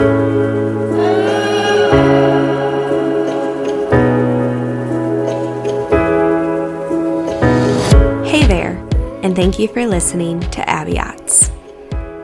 Hey 0.00 0.06
there, 8.46 8.78
and 9.22 9.36
thank 9.36 9.58
you 9.58 9.68
for 9.68 9.86
listening 9.86 10.40
to 10.40 10.62
Abbeats. 10.62 11.50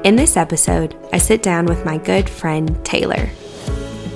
In 0.07 0.17
this 0.17 0.39
episode, 0.39 0.97
I 1.13 1.19
sit 1.19 1.43
down 1.43 1.67
with 1.67 1.85
my 1.85 1.99
good 1.99 2.31
friend 2.31 2.83
Taylor. 2.83 3.29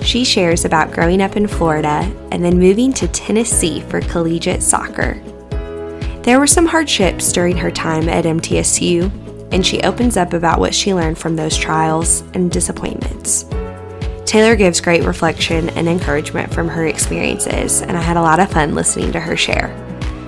She 0.01 0.25
shares 0.25 0.65
about 0.65 0.93
growing 0.93 1.21
up 1.21 1.37
in 1.37 1.47
Florida 1.47 2.11
and 2.33 2.43
then 2.43 2.59
moving 2.59 2.95
to 2.95 3.09
Tennessee 3.09 3.83
for 3.83 4.01
collegiate 4.01 4.63
soccer. 4.63 5.21
There 6.23 6.39
were 6.39 6.47
some 6.47 6.65
hardships 6.65 7.31
during 7.31 7.59
her 7.59 7.71
time 7.71 8.09
at 8.09 8.25
MTSU, 8.25 9.30
and 9.53 9.67
she 9.67 9.83
opens 9.83 10.17
up 10.17 10.33
about 10.33 10.61
what 10.61 10.75
she 10.75 10.95
learned 10.95 11.19
from 11.19 11.37
those 11.37 11.57
trials 11.57 12.23
and 12.35 12.51
disappointments. 12.51 13.45
Taylor 14.25 14.55
gives 14.55 14.81
great 14.81 15.03
reflection 15.03 15.71
and 15.71 15.89
encouragement 15.89 16.55
from 16.55 16.69
her 16.69 16.87
experiences, 16.87 17.83
and 17.83 17.97
I 17.97 18.01
had 18.01 18.17
a 18.17 18.23
lot 18.23 18.39
of 18.39 18.51
fun 18.51 18.75
listening 18.75 19.11
to 19.13 19.21
her 19.21 19.37
share. 19.37 19.75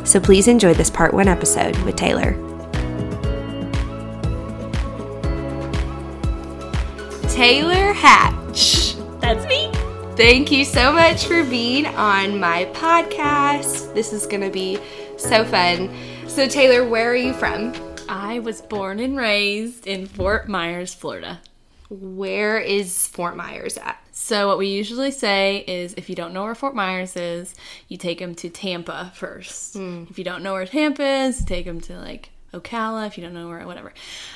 So 0.05 0.19
please 0.19 0.48
enjoy 0.48 0.75
this 0.75 0.91
part 0.91 1.15
one 1.15 1.29
episode 1.29 1.77
with 1.79 1.95
Taylor. 1.95 2.33
Taylor 7.29 7.93
Hatch. 7.93 8.97
That's 9.20 9.47
me. 9.47 9.70
Thank 10.17 10.51
you 10.53 10.65
so 10.65 10.93
much 10.93 11.27
for 11.27 11.45
being 11.45 11.87
on 11.87 12.39
my 12.39 12.67
podcast. 12.75 13.95
This 13.95 14.12
is 14.12 14.27
going 14.27 14.43
to 14.43 14.51
be 14.51 14.79
so 15.17 15.45
fun. 15.45 15.89
So, 16.27 16.47
Taylor, 16.47 16.87
where 16.87 17.11
are 17.11 17.17
you 17.17 17.33
from? 17.33 17.73
I 18.09 18.41
was 18.41 18.61
born 18.61 19.01
and 19.01 19.16
raised 19.16 19.87
in 19.87 20.06
Fort 20.06 20.48
Myers, 20.48 20.95
Florida. 20.95 21.41
Where 21.88 22.59
is 22.59 23.06
Fort 23.06 23.37
Myers 23.37 23.77
at? 23.77 23.98
So, 24.12 24.48
what 24.48 24.59
we 24.59 24.69
usually 24.69 25.11
say 25.11 25.65
is 25.66 25.95
if 25.95 26.09
you 26.09 26.15
don't 26.15 26.33
know 26.33 26.44
where 26.44 26.55
Fort 26.55 26.75
Myers 26.75 27.17
is, 27.17 27.55
you 27.89 27.97
take 27.97 28.19
them 28.19 28.34
to 28.36 28.50
Tampa 28.50 29.12
first. 29.14 29.75
Hmm. 29.75 30.05
If 30.09 30.19
you 30.19 30.25
don't 30.25 30.42
know 30.42 30.53
where 30.53 30.67
Tampa 30.67 31.05
is, 31.05 31.44
take 31.44 31.67
them 31.67 31.81
to 31.83 31.98
like 31.98 32.31
Ocala 32.53 33.06
if 33.06 33.17
you 33.17 33.25
don't 33.25 33.34
know 33.34 33.48
where, 33.48 33.67
whatever. 33.67 33.92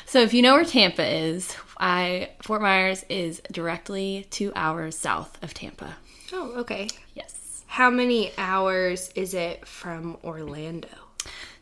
So, 0.07 0.21
if 0.21 0.35
you 0.35 0.43
know 0.43 0.55
where 0.55 0.65
Tampa 0.65 1.05
is, 1.05 1.55
I 1.79 2.31
Fort 2.43 2.63
Myers 2.63 3.05
is 3.09 3.41
directly 3.53 4.27
two 4.31 4.53
hours 4.55 4.97
south 4.97 5.43
of 5.43 5.55
Tampa. 5.55 5.97
Oh, 6.33 6.53
okay. 6.59 6.89
Yes. 7.15 7.65
How 7.67 7.91
many 7.91 8.33
hours 8.39 9.11
is 9.15 9.35
it 9.35 9.67
from 9.67 10.17
Orlando? 10.25 10.89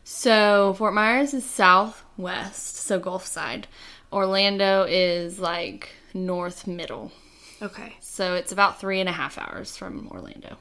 So 0.07 0.75
Fort 0.77 0.93
Myers 0.93 1.33
is 1.33 1.43
southwest, 1.43 2.75
so 2.75 2.99
Gulf 2.99 3.25
side. 3.25 3.67
Orlando 4.13 4.83
is 4.87 5.39
like 5.39 5.89
north 6.13 6.67
middle. 6.67 7.11
Okay. 7.59 7.95
So 8.01 8.35
it's 8.35 8.51
about 8.51 8.79
three 8.79 8.99
and 8.99 9.09
a 9.09 9.11
half 9.11 9.39
hours 9.39 9.75
from 9.75 10.07
Orlando, 10.11 10.57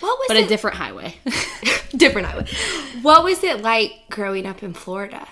What 0.00 0.18
was 0.18 0.24
but 0.28 0.38
it? 0.38 0.46
a 0.46 0.48
different 0.48 0.78
highway. 0.78 1.14
different 1.96 2.26
highway. 2.26 2.46
What 3.02 3.22
was 3.22 3.44
it 3.44 3.60
like 3.60 3.92
growing 4.08 4.46
up 4.46 4.62
in 4.62 4.72
Florida? 4.72 5.28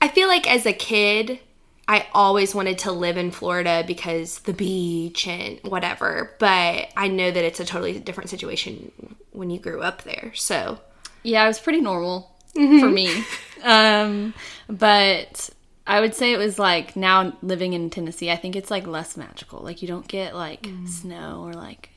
I 0.00 0.06
feel 0.06 0.28
like 0.28 0.48
as 0.48 0.64
a 0.64 0.72
kid, 0.72 1.40
I 1.88 2.06
always 2.14 2.54
wanted 2.54 2.78
to 2.80 2.92
live 2.92 3.16
in 3.16 3.32
Florida 3.32 3.82
because 3.84 4.38
the 4.40 4.52
beach 4.52 5.26
and 5.26 5.58
whatever, 5.64 6.36
but 6.38 6.88
I 6.96 7.08
know 7.08 7.32
that 7.32 7.44
it's 7.44 7.58
a 7.58 7.64
totally 7.64 7.98
different 7.98 8.30
situation 8.30 8.92
when 9.32 9.50
you 9.50 9.58
grew 9.58 9.82
up 9.82 10.02
there. 10.04 10.30
So, 10.36 10.78
yeah, 11.24 11.42
it 11.44 11.48
was 11.48 11.58
pretty 11.58 11.80
normal 11.80 12.29
for 12.54 12.90
me. 12.90 13.24
Um, 13.62 14.34
but 14.68 15.50
I 15.86 16.00
would 16.00 16.14
say 16.14 16.32
it 16.32 16.38
was 16.38 16.58
like 16.58 16.96
now 16.96 17.36
living 17.42 17.72
in 17.72 17.90
Tennessee, 17.90 18.30
I 18.30 18.36
think 18.36 18.56
it's 18.56 18.70
like 18.70 18.86
less 18.86 19.16
magical. 19.16 19.60
Like 19.60 19.82
you 19.82 19.88
don't 19.88 20.06
get 20.06 20.34
like 20.34 20.68
snow 20.86 21.42
or 21.44 21.52
like 21.52 21.90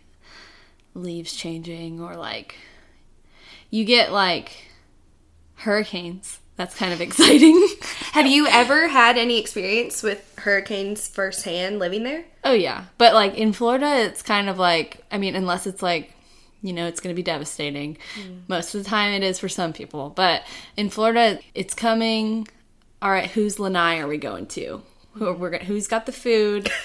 leaves 0.94 1.34
changing 1.34 2.00
or 2.00 2.16
like 2.16 2.56
you 3.70 3.86
get 3.86 4.12
like 4.12 4.68
hurricanes. 5.56 6.40
That's 6.56 6.76
kind 6.76 6.94
of 6.94 7.02
exciting. 7.02 7.68
have 8.14 8.28
you 8.28 8.48
ever 8.48 8.88
had 8.88 9.18
any 9.18 9.40
experience 9.40 10.04
with 10.04 10.34
hurricanes 10.40 11.08
firsthand 11.08 11.80
living 11.80 12.04
there? 12.04 12.26
Oh 12.44 12.54
yeah, 12.54 12.86
but 12.98 13.14
like 13.14 13.36
in 13.36 13.54
Florida, 13.54 14.06
it's 14.06 14.22
kind 14.22 14.50
of 14.50 14.60
like 14.60 15.04
I 15.12 15.18
mean, 15.18 15.36
unless 15.36 15.66
it's 15.66 15.82
like 15.82 16.14
you 16.64 16.74
know 16.74 16.88
it's 16.88 17.00
going 17.00 17.14
to 17.14 17.16
be 17.16 17.22
devastating. 17.24 17.98
Most 18.48 18.74
of 18.74 18.84
the 18.84 18.90
time, 18.90 19.14
it 19.14 19.22
is 19.22 19.38
for 19.38 19.50
some 19.50 19.74
people, 19.74 20.10
but 20.10 20.42
in 20.76 20.90
Florida, 20.90 21.40
it's 21.54 21.76
coming. 21.76 22.48
All 23.02 23.12
right, 23.12 23.30
whose 23.30 23.60
lanai 23.60 24.00
are 24.00 24.08
we 24.08 24.18
going 24.18 24.48
to? 24.48 24.82
Who 25.14 25.28
are 25.28 25.34
we? 25.34 25.50
gonna- 25.52 25.66
Who's 25.66 25.88
got 25.88 26.08
the 26.08 26.12
food? 26.14 26.72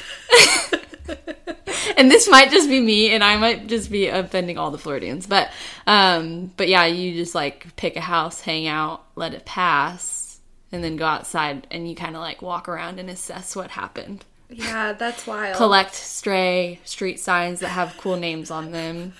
and 1.96 2.10
this 2.10 2.28
might 2.28 2.50
just 2.50 2.68
be 2.68 2.80
me, 2.80 3.10
and 3.12 3.22
I 3.24 3.36
might 3.36 3.66
just 3.66 3.90
be 3.90 4.08
offending 4.08 4.58
all 4.58 4.70
the 4.70 4.78
Floridians, 4.78 5.26
but 5.26 5.50
um, 5.86 6.52
but 6.56 6.68
yeah, 6.68 6.84
you 6.86 7.14
just 7.14 7.34
like 7.34 7.74
pick 7.76 7.96
a 7.96 8.00
house, 8.00 8.40
hang 8.40 8.66
out, 8.66 9.04
let 9.16 9.34
it 9.34 9.44
pass, 9.46 10.40
and 10.72 10.82
then 10.84 10.96
go 10.96 11.06
outside, 11.06 11.66
and 11.70 11.88
you 11.88 11.94
kind 11.94 12.14
of 12.16 12.20
like 12.20 12.42
walk 12.42 12.68
around 12.68 12.98
and 12.98 13.08
assess 13.08 13.56
what 13.56 13.70
happened 13.70 14.24
Yeah, 14.50 14.92
that's 14.92 15.26
wild. 15.26 15.56
collect 15.56 15.94
stray 15.94 16.80
street 16.84 17.20
signs 17.20 17.60
that 17.60 17.68
have 17.68 17.96
cool 17.98 18.16
names 18.16 18.50
on 18.50 18.70
them. 18.72 19.14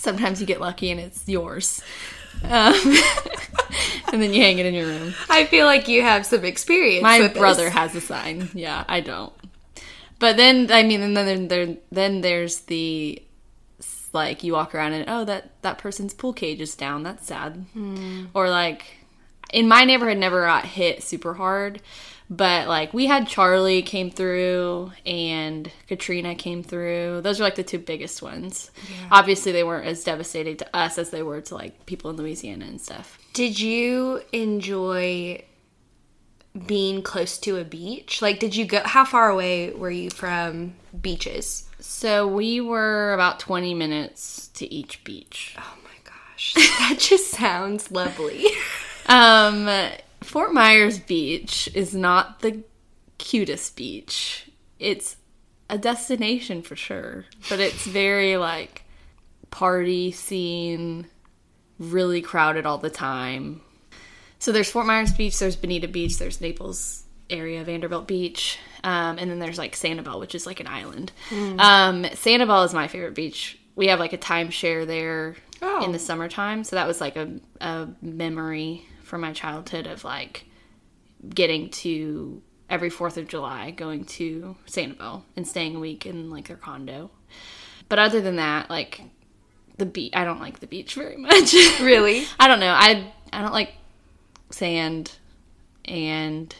Sometimes 0.00 0.40
you 0.40 0.46
get 0.46 0.60
lucky 0.60 0.90
and 0.90 0.98
it's 0.98 1.28
yours. 1.28 1.82
Um, 2.42 2.74
and 4.12 4.22
then 4.22 4.32
you 4.32 4.40
hang 4.40 4.58
it 4.58 4.66
in 4.66 4.74
your 4.74 4.86
room. 4.86 5.14
I 5.28 5.44
feel 5.44 5.66
like 5.66 5.88
you 5.88 6.02
have 6.02 6.24
some 6.24 6.44
experience. 6.44 7.02
My 7.02 7.20
with 7.20 7.34
this. 7.34 7.38
brother 7.38 7.68
has 7.68 7.94
a 7.94 8.00
sign. 8.00 8.48
Yeah, 8.54 8.84
I 8.88 9.00
don't. 9.00 9.32
But 10.18 10.36
then, 10.36 10.70
I 10.70 10.82
mean, 10.82 11.02
and 11.02 11.16
then 11.16 11.48
there, 11.48 11.76
then 11.90 12.20
there's 12.22 12.60
the 12.60 13.22
like 14.12 14.42
you 14.42 14.54
walk 14.54 14.74
around 14.74 14.92
and 14.92 15.04
oh 15.08 15.24
that 15.24 15.62
that 15.62 15.78
person's 15.78 16.14
pool 16.14 16.32
cage 16.32 16.60
is 16.60 16.74
down. 16.74 17.02
That's 17.02 17.26
sad. 17.26 17.64
Or 18.34 18.48
like 18.48 18.84
in 19.52 19.68
my 19.68 19.84
neighborhood, 19.84 20.18
never 20.18 20.46
got 20.46 20.64
hit 20.64 21.02
super 21.02 21.34
hard. 21.34 21.82
But 22.32 22.68
like 22.68 22.94
we 22.94 23.06
had 23.06 23.26
Charlie 23.26 23.82
came 23.82 24.08
through 24.08 24.92
and 25.04 25.70
Katrina 25.88 26.36
came 26.36 26.62
through. 26.62 27.22
Those 27.22 27.40
are 27.40 27.44
like 27.44 27.56
the 27.56 27.64
two 27.64 27.80
biggest 27.80 28.22
ones. 28.22 28.70
Obviously, 29.10 29.50
they 29.50 29.64
weren't 29.64 29.86
as 29.86 30.04
devastating 30.04 30.56
to 30.58 30.76
us 30.76 30.96
as 30.96 31.10
they 31.10 31.24
were 31.24 31.40
to 31.40 31.54
like 31.56 31.86
people 31.86 32.08
in 32.10 32.16
Louisiana 32.16 32.66
and 32.66 32.80
stuff. 32.80 33.18
Did 33.32 33.58
you 33.58 34.22
enjoy 34.32 35.42
being 36.66 37.02
close 37.02 37.36
to 37.38 37.56
a 37.58 37.64
beach? 37.64 38.22
Like, 38.22 38.38
did 38.38 38.54
you 38.54 38.64
go? 38.64 38.80
How 38.84 39.04
far 39.04 39.28
away 39.28 39.72
were 39.72 39.90
you 39.90 40.10
from 40.10 40.74
beaches? 41.00 41.68
So 41.80 42.28
we 42.28 42.60
were 42.60 43.12
about 43.12 43.40
20 43.40 43.74
minutes 43.74 44.48
to 44.54 44.72
each 44.72 45.02
beach. 45.02 45.56
Oh 45.58 45.78
my 45.82 45.90
gosh, 46.04 46.54
that 46.54 46.96
just 47.00 47.30
sounds 47.30 47.90
lovely. 47.90 48.46
Um, 49.06 49.68
Fort 50.30 50.54
Myers 50.54 51.00
Beach 51.00 51.68
is 51.74 51.92
not 51.92 52.38
the 52.38 52.62
cutest 53.18 53.74
beach. 53.76 54.46
It's 54.78 55.16
a 55.68 55.76
destination 55.76 56.62
for 56.62 56.76
sure, 56.76 57.24
but 57.48 57.58
it's 57.58 57.84
very 57.84 58.36
like 58.36 58.84
party 59.50 60.12
scene, 60.12 61.08
really 61.80 62.22
crowded 62.22 62.64
all 62.64 62.78
the 62.78 62.90
time. 62.90 63.60
So 64.38 64.52
there's 64.52 64.70
Fort 64.70 64.86
Myers 64.86 65.12
Beach, 65.12 65.36
there's 65.40 65.56
Bonita 65.56 65.88
Beach, 65.88 66.16
there's 66.18 66.40
Naples 66.40 67.02
area, 67.28 67.64
Vanderbilt 67.64 68.06
Beach, 68.06 68.56
um, 68.84 69.18
and 69.18 69.28
then 69.28 69.40
there's 69.40 69.58
like 69.58 69.74
Sanibel, 69.74 70.20
which 70.20 70.36
is 70.36 70.46
like 70.46 70.60
an 70.60 70.68
island. 70.68 71.10
Um, 71.32 72.04
Sanibel 72.04 72.64
is 72.64 72.72
my 72.72 72.86
favorite 72.86 73.16
beach. 73.16 73.58
We 73.74 73.88
have 73.88 73.98
like 73.98 74.12
a 74.12 74.18
timeshare 74.18 74.86
there 74.86 75.34
Oh. 75.60 75.84
in 75.84 75.90
the 75.92 75.98
summertime, 75.98 76.62
so 76.62 76.76
that 76.76 76.86
was 76.86 77.00
like 77.00 77.16
a, 77.16 77.32
a 77.60 77.88
memory 78.00 78.86
from 79.10 79.20
my 79.22 79.32
childhood 79.32 79.88
of 79.88 80.04
like 80.04 80.46
getting 81.28 81.68
to 81.68 82.40
every 82.70 82.88
Fourth 82.88 83.16
of 83.16 83.26
July, 83.26 83.72
going 83.72 84.04
to 84.04 84.56
Sanibel 84.68 85.24
and 85.36 85.46
staying 85.46 85.74
a 85.74 85.80
week 85.80 86.06
in 86.06 86.30
like 86.30 86.46
their 86.46 86.56
condo. 86.56 87.10
But 87.88 87.98
other 87.98 88.20
than 88.20 88.36
that, 88.36 88.70
like 88.70 89.02
the 89.78 89.84
beach, 89.84 90.12
I 90.14 90.24
don't 90.24 90.40
like 90.40 90.60
the 90.60 90.68
beach 90.68 90.94
very 90.94 91.16
much. 91.16 91.52
really? 91.80 92.24
I 92.38 92.46
don't 92.46 92.60
know. 92.60 92.72
I 92.72 93.12
I 93.32 93.42
don't 93.42 93.52
like 93.52 93.72
sand, 94.50 95.16
and 95.84 96.54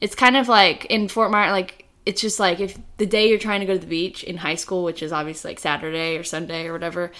it's 0.00 0.16
kind 0.16 0.36
of 0.36 0.48
like 0.48 0.86
in 0.86 1.06
Fort 1.06 1.30
Myers, 1.30 1.52
like 1.52 1.86
it's 2.04 2.20
just 2.20 2.40
like 2.40 2.58
if 2.58 2.76
the 2.96 3.06
day 3.06 3.28
you're 3.28 3.38
trying 3.38 3.60
to 3.60 3.66
go 3.66 3.74
to 3.74 3.78
the 3.78 3.86
beach 3.86 4.24
in 4.24 4.38
high 4.38 4.56
school, 4.56 4.82
which 4.82 5.04
is 5.04 5.12
obviously 5.12 5.52
like 5.52 5.60
Saturday 5.60 6.16
or 6.16 6.24
Sunday 6.24 6.66
or 6.66 6.72
whatever, 6.72 7.12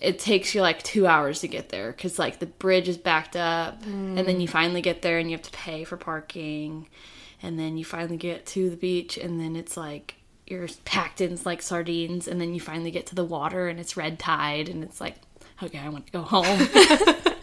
it 0.00 0.18
takes 0.18 0.54
you 0.54 0.60
like 0.60 0.82
two 0.82 1.06
hours 1.06 1.40
to 1.40 1.48
get 1.48 1.68
there 1.68 1.92
because 1.92 2.18
like 2.18 2.38
the 2.38 2.46
bridge 2.46 2.88
is 2.88 2.96
backed 2.96 3.36
up, 3.36 3.82
and 3.84 4.18
then 4.18 4.40
you 4.40 4.48
mm. 4.48 4.52
finally 4.52 4.80
get 4.80 5.02
there 5.02 5.18
and 5.18 5.30
you 5.30 5.36
have 5.36 5.46
to 5.46 5.50
pay 5.50 5.84
for 5.84 5.96
parking, 5.96 6.88
and 7.42 7.58
then 7.58 7.76
you 7.76 7.84
finally 7.84 8.16
get 8.16 8.46
to 8.46 8.70
the 8.70 8.76
beach, 8.76 9.16
and 9.16 9.40
then 9.40 9.56
it's 9.56 9.76
like 9.76 10.14
you're 10.46 10.68
packed 10.84 11.20
in 11.20 11.38
like 11.44 11.62
sardines, 11.62 12.28
and 12.28 12.40
then 12.40 12.54
you 12.54 12.60
finally 12.60 12.90
get 12.90 13.06
to 13.06 13.14
the 13.14 13.24
water 13.24 13.68
and 13.68 13.78
it's 13.78 13.96
red 13.96 14.18
tide, 14.18 14.68
and 14.68 14.82
it's 14.82 15.00
like 15.00 15.16
okay, 15.62 15.78
I 15.78 15.88
want 15.88 16.06
to 16.06 16.12
go 16.12 16.22
home. 16.22 16.68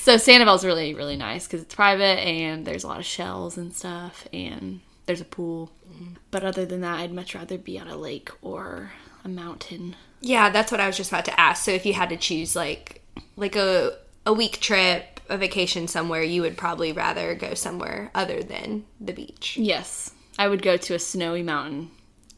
So 0.00 0.16
Sanibel's 0.16 0.64
really 0.64 0.94
really 0.94 1.16
nice 1.16 1.46
because 1.46 1.60
it's 1.60 1.74
private 1.74 2.18
and 2.20 2.66
there's 2.66 2.84
a 2.84 2.86
lot 2.86 3.00
of 3.00 3.04
shells 3.04 3.58
and 3.58 3.74
stuff, 3.74 4.26
and 4.32 4.80
there's 5.04 5.20
a 5.20 5.26
pool. 5.26 5.70
Mm. 5.92 6.16
But 6.30 6.42
other 6.42 6.64
than 6.64 6.80
that, 6.80 7.00
I'd 7.00 7.12
much 7.12 7.34
rather 7.34 7.58
be 7.58 7.78
on 7.78 7.86
a 7.86 7.96
lake 7.96 8.30
or 8.40 8.92
a 9.24 9.28
mountain. 9.28 9.96
Yeah, 10.20 10.50
that's 10.50 10.70
what 10.70 10.80
I 10.80 10.86
was 10.86 10.96
just 10.96 11.10
about 11.10 11.24
to 11.26 11.40
ask. 11.40 11.64
So 11.64 11.70
if 11.70 11.86
you 11.86 11.94
had 11.94 12.08
to 12.10 12.16
choose 12.16 12.54
like 12.56 13.02
like 13.36 13.56
a 13.56 13.96
a 14.26 14.32
week 14.32 14.60
trip, 14.60 15.20
a 15.28 15.38
vacation 15.38 15.88
somewhere, 15.88 16.22
you 16.22 16.42
would 16.42 16.56
probably 16.56 16.92
rather 16.92 17.34
go 17.34 17.54
somewhere 17.54 18.10
other 18.14 18.42
than 18.42 18.84
the 19.00 19.12
beach. 19.12 19.56
Yes, 19.56 20.12
I 20.38 20.48
would 20.48 20.62
go 20.62 20.76
to 20.76 20.94
a 20.94 20.98
snowy 20.98 21.42
mountain. 21.42 21.90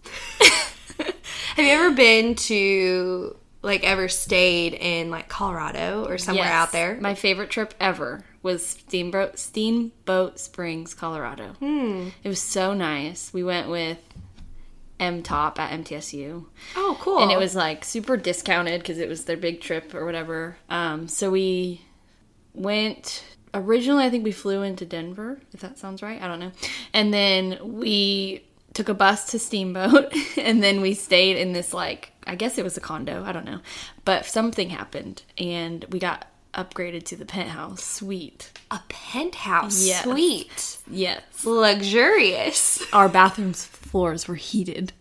Have 1.57 1.67
you 1.67 1.73
ever 1.73 1.91
been 1.95 2.35
to 2.35 3.37
like 3.63 3.85
ever 3.85 4.09
stayed 4.09 4.75
in 4.75 5.11
like 5.11 5.29
Colorado 5.29 6.05
or 6.07 6.19
somewhere 6.19 6.45
Yes. 6.47 6.53
out 6.55 6.73
there? 6.73 6.97
My 7.01 7.15
favorite 7.15 7.51
trip 7.51 7.75
ever 7.81 8.25
was 8.43 8.65
Steamboat 8.67 9.39
Steamboat 9.39 10.39
Springs, 10.41 10.95
Colorado. 10.95 11.55
Hmm. 11.59 12.09
It 12.25 12.29
was 12.29 12.41
so 12.41 12.75
nice. 12.75 13.33
We 13.33 13.43
went 13.45 13.69
with 13.69 13.99
M 15.03 15.23
Top 15.23 15.59
at 15.59 15.71
MTSU. 15.73 16.47
Oh, 16.77 16.97
cool. 17.01 17.19
and 17.23 17.33
it 17.33 17.39
was 17.39 17.55
like 17.55 17.85
super 17.85 18.17
discounted 18.17 18.81
because 18.81 18.99
it 18.99 19.09
was 19.09 19.25
their 19.25 19.37
big 19.37 19.61
trip 19.61 19.95
or 19.95 20.05
whatever. 20.07 20.57
Um, 20.71 21.09
so 21.09 21.31
we 21.31 21.83
went 22.55 23.25
originally. 23.53 24.05
I 24.05 24.11
think 24.11 24.25
we 24.25 24.33
flew 24.33 24.63
into 24.63 24.87
Denver, 24.87 25.41
if 25.53 25.61
that 25.61 25.79
sounds 25.79 26.03
right. 26.03 26.23
I 26.23 26.29
don't 26.29 26.41
know, 26.41 26.53
and 26.95 27.13
then 27.13 27.59
we 27.63 28.45
took 28.75 28.89
a 28.89 28.95
bus 28.95 29.31
to 29.33 29.39
Steamboat, 29.39 30.15
and 30.39 30.63
then 30.63 30.81
we 30.81 30.95
stayed 30.95 31.37
in 31.37 31.53
this 31.53 31.75
like 31.75 32.13
I 32.27 32.37
guess 32.37 32.57
it 32.57 32.65
was 32.65 32.77
a 32.77 32.81
condo. 32.81 33.25
I 33.25 33.33
don't 33.33 33.45
know, 33.45 33.61
but 34.05 34.25
something 34.25 34.71
happened, 34.71 35.23
and 35.37 35.85
we 35.91 35.99
got 35.99 36.27
upgraded 36.55 37.05
to 37.05 37.17
the 37.17 37.25
penthouse 37.25 37.83
suite. 37.83 38.53
a 38.71 38.81
penthouse 38.89 39.85
Yes. 39.87 40.05
suite. 40.05 40.79
Yes, 40.91 41.23
Luxurious. 41.45 42.83
our 42.93 43.09
bathrooms 43.09 43.65
floors 43.65 44.29
were 44.29 44.35
heated. 44.35 44.93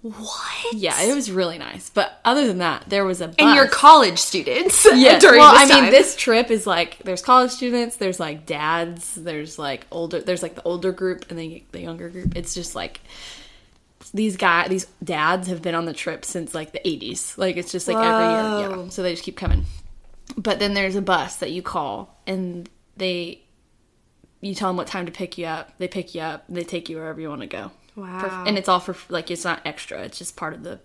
What? 0.00 0.72
Yeah, 0.74 1.00
it 1.02 1.12
was 1.14 1.28
really 1.30 1.58
nice. 1.58 1.90
But 1.90 2.20
other 2.24 2.46
than 2.46 2.58
that, 2.58 2.84
there 2.88 3.04
was 3.04 3.20
a 3.20 3.26
bus. 3.26 3.34
And 3.40 3.56
you're 3.56 3.66
college 3.66 4.18
students 4.18 4.84
Yes. 4.94 5.20
during 5.20 5.40
well, 5.40 5.52
I 5.54 5.66
mean, 5.66 5.90
this 5.90 6.14
trip 6.14 6.50
is 6.52 6.66
like 6.68 6.98
there's 7.00 7.20
college 7.20 7.50
students, 7.50 7.96
there's 7.96 8.20
like 8.20 8.46
dads, 8.46 9.16
there's 9.16 9.58
like 9.58 9.86
older, 9.90 10.20
there's 10.20 10.42
like 10.42 10.54
the 10.54 10.62
older 10.62 10.92
group 10.92 11.26
and 11.30 11.38
then 11.38 11.60
the 11.72 11.80
younger 11.80 12.08
group. 12.08 12.36
It's 12.36 12.54
just 12.54 12.76
like 12.76 13.00
these 14.14 14.36
guys, 14.36 14.68
these 14.68 14.86
dads 15.02 15.48
have 15.48 15.62
been 15.62 15.74
on 15.74 15.84
the 15.84 15.92
trip 15.92 16.24
since 16.24 16.54
like 16.54 16.70
the 16.70 16.80
80s. 16.80 17.36
Like 17.36 17.56
it's 17.56 17.72
just 17.72 17.88
like 17.88 17.96
every 17.96 18.68
year, 18.68 18.84
yeah. 18.84 18.88
So 18.90 19.02
they 19.02 19.12
just 19.12 19.24
keep 19.24 19.36
coming. 19.36 19.64
But 20.36 20.58
then 20.58 20.74
there's 20.74 20.96
a 20.96 21.02
bus 21.02 21.36
that 21.36 21.50
you 21.50 21.62
call 21.62 22.20
and 22.26 22.68
they, 22.96 23.42
you 24.40 24.54
tell 24.54 24.68
them 24.68 24.76
what 24.76 24.86
time 24.86 25.06
to 25.06 25.12
pick 25.12 25.38
you 25.38 25.46
up. 25.46 25.76
They 25.78 25.88
pick 25.88 26.14
you 26.14 26.20
up. 26.20 26.44
They 26.48 26.62
take 26.62 26.88
you 26.88 26.96
wherever 26.96 27.20
you 27.20 27.28
want 27.28 27.40
to 27.40 27.46
go. 27.46 27.70
Wow. 27.96 28.44
And 28.46 28.56
it's 28.56 28.68
all 28.68 28.78
for 28.78 28.96
like 29.08 29.30
it's 29.30 29.44
not 29.44 29.60
extra. 29.64 30.02
It's 30.02 30.18
just 30.18 30.36
part 30.36 30.54
of 30.54 30.62
the 30.62 30.78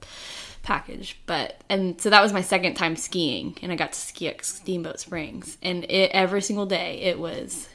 package. 0.63 1.19
But 1.28 1.62
and 1.69 2.01
so 2.01 2.10
that 2.10 2.24
was 2.24 2.34
my 2.34 2.42
second 2.42 2.74
time 2.74 2.95
skiing, 2.95 3.56
and 3.62 3.72
I 3.72 3.75
got 3.75 3.94
to 3.94 4.00
ski 4.00 4.30
at 4.30 4.44
Steamboat 4.44 5.00
Springs, 5.00 5.57
and 5.62 5.84
it 5.84 6.10
every 6.12 6.42
single 6.42 6.66
day 6.66 7.01
it 7.01 7.19
was 7.19 7.69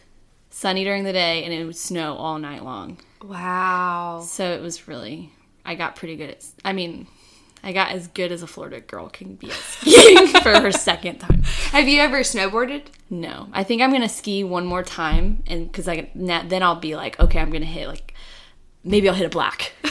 sunny 0.51 0.83
during 0.83 1.05
the 1.05 1.13
day, 1.13 1.45
and 1.45 1.53
it 1.53 1.65
would 1.65 1.77
snow 1.77 2.17
all 2.17 2.39
night 2.41 2.65
long. 2.65 2.99
wow. 3.23 4.21
So 4.27 4.51
it 4.53 4.61
was 4.61 4.89
really 4.89 5.31
I 5.65 5.77
got 5.77 5.95
pretty 5.95 6.17
good 6.17 6.31
at. 6.31 6.45
I 6.65 6.73
mean. 6.73 7.07
I 7.63 7.73
got 7.73 7.91
as 7.91 8.07
good 8.09 8.31
as 8.33 8.43
a 8.43 8.47
Florida 8.47 8.81
girl 8.81 9.09
can 9.09 9.35
be 9.35 9.49
at 9.51 9.57
skiing 9.57 10.27
for 10.43 10.59
her 10.61 10.71
second 10.73 11.19
time. 11.19 11.43
Have 11.73 11.89
you 11.89 12.01
ever 12.01 12.21
snowboarded? 12.21 12.83
No, 13.11 13.49
I 13.53 13.65
think 13.65 13.83
I'm 13.83 13.91
gonna 13.93 14.09
ski 14.09 14.45
one 14.45 14.65
more 14.67 14.83
time, 14.83 15.43
and 15.47 15.67
because 15.71 15.89
I 15.89 16.11
na- 16.15 16.45
then 16.47 16.63
I'll 16.63 16.77
be 16.81 16.95
like, 16.97 17.19
okay, 17.21 17.39
I'm 17.41 17.51
gonna 17.51 17.65
hit 17.67 17.89
like 17.89 18.15
maybe 18.85 19.09
I'll 19.09 19.15
hit 19.15 19.27
a 19.27 19.31
black. 19.31 19.73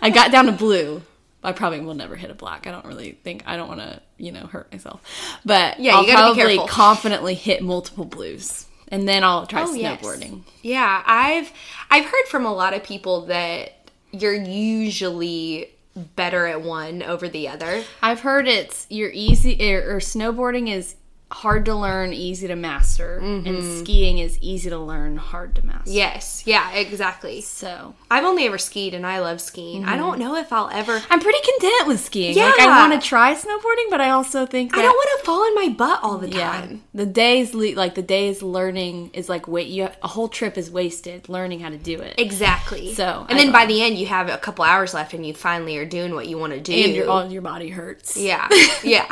I 0.00 0.10
got 0.12 0.32
down 0.32 0.46
to 0.46 0.52
blue. 0.52 1.02
I 1.44 1.52
probably 1.52 1.80
will 1.80 1.94
never 1.94 2.14
hit 2.14 2.30
a 2.30 2.34
black. 2.34 2.66
I 2.66 2.70
don't 2.70 2.84
really 2.84 3.12
think 3.24 3.42
I 3.46 3.56
don't 3.56 3.68
want 3.68 3.80
to 3.80 4.00
you 4.16 4.30
know 4.32 4.46
hurt 4.46 4.70
myself, 4.72 5.00
but 5.44 5.80
Yeah, 5.80 5.96
I'll 5.96 6.04
probably 6.04 6.58
confidently 6.68 7.34
hit 7.34 7.62
multiple 7.62 8.04
blues, 8.04 8.66
and 8.88 9.08
then 9.08 9.24
I'll 9.24 9.46
try 9.46 9.64
Oh, 9.64 9.72
yes. 9.74 10.00
snowboarding. 10.00 10.42
Yeah, 10.62 11.02
I've 11.04 11.52
I've 11.90 12.04
heard 12.04 12.24
from 12.28 12.46
a 12.46 12.52
lot 12.52 12.74
of 12.74 12.84
people 12.84 13.26
that 13.26 13.90
you're 14.12 14.34
usually 14.34 15.70
better 15.94 16.46
at 16.46 16.62
one 16.62 17.02
over 17.02 17.28
the 17.28 17.48
other. 17.48 17.84
I've 18.02 18.20
heard 18.20 18.48
it's 18.48 18.86
you're 18.88 19.10
easy 19.10 19.74
or, 19.74 19.96
or 19.96 20.00
snowboarding 20.00 20.68
is 20.68 20.96
hard 21.32 21.64
to 21.64 21.74
learn, 21.74 22.12
easy 22.12 22.46
to 22.48 22.56
master, 22.56 23.20
Mm-hmm. 23.22 23.46
and 23.46 23.78
skiing 23.78 24.18
is 24.18 24.38
easy 24.40 24.68
to 24.70 24.78
learn, 24.78 25.16
hard 25.16 25.54
to 25.56 25.66
master. 25.66 25.90
Yes, 25.90 26.42
yeah, 26.46 26.70
exactly. 26.72 27.40
So 27.40 27.94
I've 28.10 28.24
only 28.24 28.46
ever 28.46 28.58
skied 28.58 28.94
and 28.94 29.06
I 29.06 29.20
love 29.20 29.40
skiing. 29.40 29.84
I 29.84 29.96
don't 29.96 30.18
know 30.18 30.36
if 30.36 30.52
I'll 30.52 30.68
ever 30.70 31.00
I'm 31.10 31.20
pretty 31.20 31.38
content 31.50 31.88
with 31.88 32.00
skiing. 32.00 32.36
Like 32.36 32.58
I 32.60 32.66
want 32.88 33.00
to 33.00 33.06
try 33.08 33.34
snowboarding, 33.34 33.90
but 33.90 34.00
I 34.00 34.10
also 34.10 34.46
think 34.46 34.72
that 34.72 34.78
I 34.78 34.82
don't 34.82 34.92
want 34.94 35.20
to 35.20 35.26
fall 35.26 35.46
in 35.48 35.54
my 35.54 35.68
butt 35.74 36.00
all 36.02 36.18
the 36.18 36.28
yeah, 36.28 36.52
time. 36.52 36.82
the 36.94 37.06
days 37.06 37.54
le- 37.54 37.74
like 37.74 37.94
the 37.94 38.02
days 38.02 38.42
learning 38.42 39.10
is 39.14 39.28
like 39.28 39.48
wait, 39.48 39.68
you 39.68 39.88
a 40.02 40.08
whole 40.08 40.28
trip 40.28 40.58
is 40.58 40.70
wasted 40.70 41.28
learning 41.28 41.60
how 41.60 41.70
to 41.70 41.78
do 41.78 42.00
it, 42.00 42.14
Exactly. 42.18 42.94
So, 42.94 43.26
and 43.28 43.38
I 43.38 43.42
then 43.42 43.52
by 43.52 43.66
the 43.66 43.82
end, 43.82 43.96
you 43.98 44.06
have 44.06 44.28
a 44.28 44.38
couple 44.38 44.64
hours 44.64 44.92
left, 44.94 45.14
and 45.14 45.24
you 45.26 45.34
finally 45.34 45.76
are 45.78 45.86
doing 45.86 46.14
what 46.14 46.28
you 46.28 46.36
want 46.38 46.52
to 46.52 46.60
do. 46.60 46.72
and 46.72 46.94
your 46.94 47.08
all 47.08 47.30
your 47.30 47.42
body 47.42 47.68
hurts. 47.70 48.16
yeah, 48.16 48.48
yeah, 48.84 49.06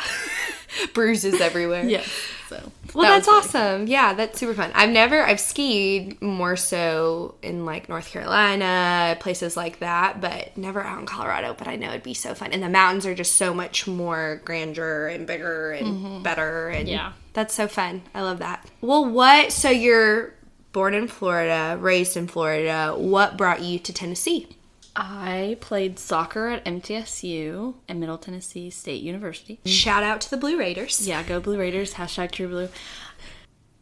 bruises 0.95 1.41
everywhere. 1.41 1.85
yeah. 1.85 2.05
So 2.49 2.73
Well, 2.95 3.05
that 3.05 3.25
that's 3.25 3.29
awesome. 3.29 3.87
Yeah, 3.87 4.13
that's 4.15 4.39
super 4.41 4.55
fun. 4.55 4.73
I've 4.75 4.91
never, 4.91 5.23
I've 5.23 5.39
skied 5.39 6.21
more 6.21 6.57
so 6.57 7.37
in 7.43 7.65
like 7.65 7.89
North 7.89 8.09
Carolina, 8.09 9.17
places 9.21 9.57
like 9.57 9.79
that, 9.79 10.21
but 10.21 10.57
never 10.57 10.83
out 10.83 10.99
in 10.99 11.07
Colorado. 11.07 11.55
But 11.57 11.69
I 11.69 11.77
know 11.77 11.91
it'd 11.91 12.03
be 12.03 12.15
so 12.15 12.35
fun. 12.35 12.53
And 12.53 12.63
the 12.63 12.69
mountains 12.69 13.07
are 13.07 13.15
just 13.15 13.37
so 13.37 13.55
much 13.55 13.87
more 13.87 14.41
grandeur 14.45 15.07
and 15.07 15.27
bigger 15.27 15.71
and 15.73 15.87
mm-hmm. 15.87 16.23
better. 16.23 16.69
And 16.69 16.89
Yeah. 16.89 17.13
that's 17.35 17.55
so 17.55 17.69
fun. 17.69 18.03
I 18.15 18.23
love 18.23 18.41
that. 18.41 18.69
Well, 18.81 19.05
what, 19.05 19.53
so 19.53 19.71
you're 19.71 20.35
born 20.73 20.95
in 20.95 21.07
Florida, 21.09 21.77
raised 21.81 22.17
in 22.17 22.27
Florida. 22.27 22.95
What 22.97 23.37
brought 23.37 23.63
you 23.63 23.79
to 23.79 23.93
Tennessee? 23.93 24.49
I 24.97 25.57
played 25.61 25.99
soccer 25.99 26.49
at 26.49 26.65
MTSU 26.65 27.75
at 27.89 27.97
Middle 27.97 28.19
Tennessee 28.19 28.71
State 28.71 29.03
University. 29.03 29.61
Shout 29.65 30.03
out 30.03 30.21
to 30.23 30.31
the 30.31 30.37
Blue 30.37 30.59
Raiders. 30.59 31.07
Yeah, 31.07 31.23
go 31.23 31.41
Blue 31.41 31.59
Raiders. 31.59 31.95
Hashtag 31.95 32.33
True 32.33 32.49
Blue. 32.49 32.69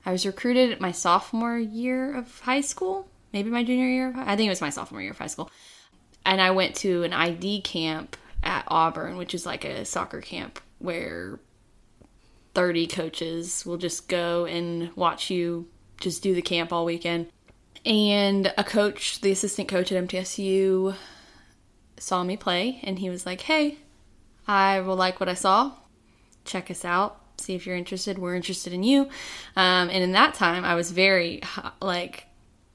I 0.04 0.12
was 0.12 0.26
recruited 0.26 0.80
my 0.80 0.92
sophomore 0.92 1.58
year 1.58 2.14
of 2.14 2.40
high 2.40 2.60
school, 2.60 3.08
maybe 3.32 3.50
my 3.50 3.64
junior 3.64 3.88
year. 3.88 4.10
Of, 4.10 4.16
I 4.16 4.36
think 4.36 4.46
it 4.46 4.50
was 4.50 4.60
my 4.60 4.70
sophomore 4.70 5.02
year 5.02 5.10
of 5.10 5.18
high 5.18 5.26
school. 5.26 5.50
And 6.24 6.40
I 6.40 6.50
went 6.50 6.76
to 6.76 7.02
an 7.02 7.12
ID 7.12 7.62
camp 7.62 8.16
at 8.42 8.64
Auburn, 8.68 9.16
which 9.16 9.34
is 9.34 9.46
like 9.46 9.64
a 9.64 9.84
soccer 9.84 10.20
camp 10.20 10.60
where 10.78 11.40
30 12.54 12.86
coaches 12.86 13.64
will 13.66 13.76
just 13.76 14.08
go 14.08 14.44
and 14.44 14.94
watch 14.94 15.30
you 15.30 15.68
just 16.00 16.22
do 16.22 16.34
the 16.34 16.42
camp 16.42 16.72
all 16.72 16.84
weekend. 16.84 17.28
And 17.84 18.52
a 18.58 18.64
coach, 18.64 19.20
the 19.20 19.30
assistant 19.30 19.68
coach 19.68 19.92
at 19.92 20.02
MTSU, 20.08 20.94
saw 21.98 22.22
me 22.22 22.36
play 22.36 22.80
and 22.82 22.98
he 22.98 23.10
was 23.10 23.26
like, 23.26 23.42
Hey, 23.42 23.78
I 24.46 24.80
will 24.80 24.96
like 24.96 25.20
what 25.20 25.28
I 25.28 25.34
saw. 25.34 25.72
Check 26.44 26.70
us 26.70 26.84
out. 26.84 27.20
See 27.38 27.54
if 27.54 27.66
you're 27.66 27.76
interested. 27.76 28.18
We're 28.18 28.34
interested 28.34 28.72
in 28.72 28.82
you. 28.82 29.08
Um, 29.56 29.90
and 29.90 30.02
in 30.02 30.12
that 30.12 30.34
time 30.34 30.64
i 30.64 30.74
was 30.74 30.90
very 30.90 31.42
like 31.80 32.26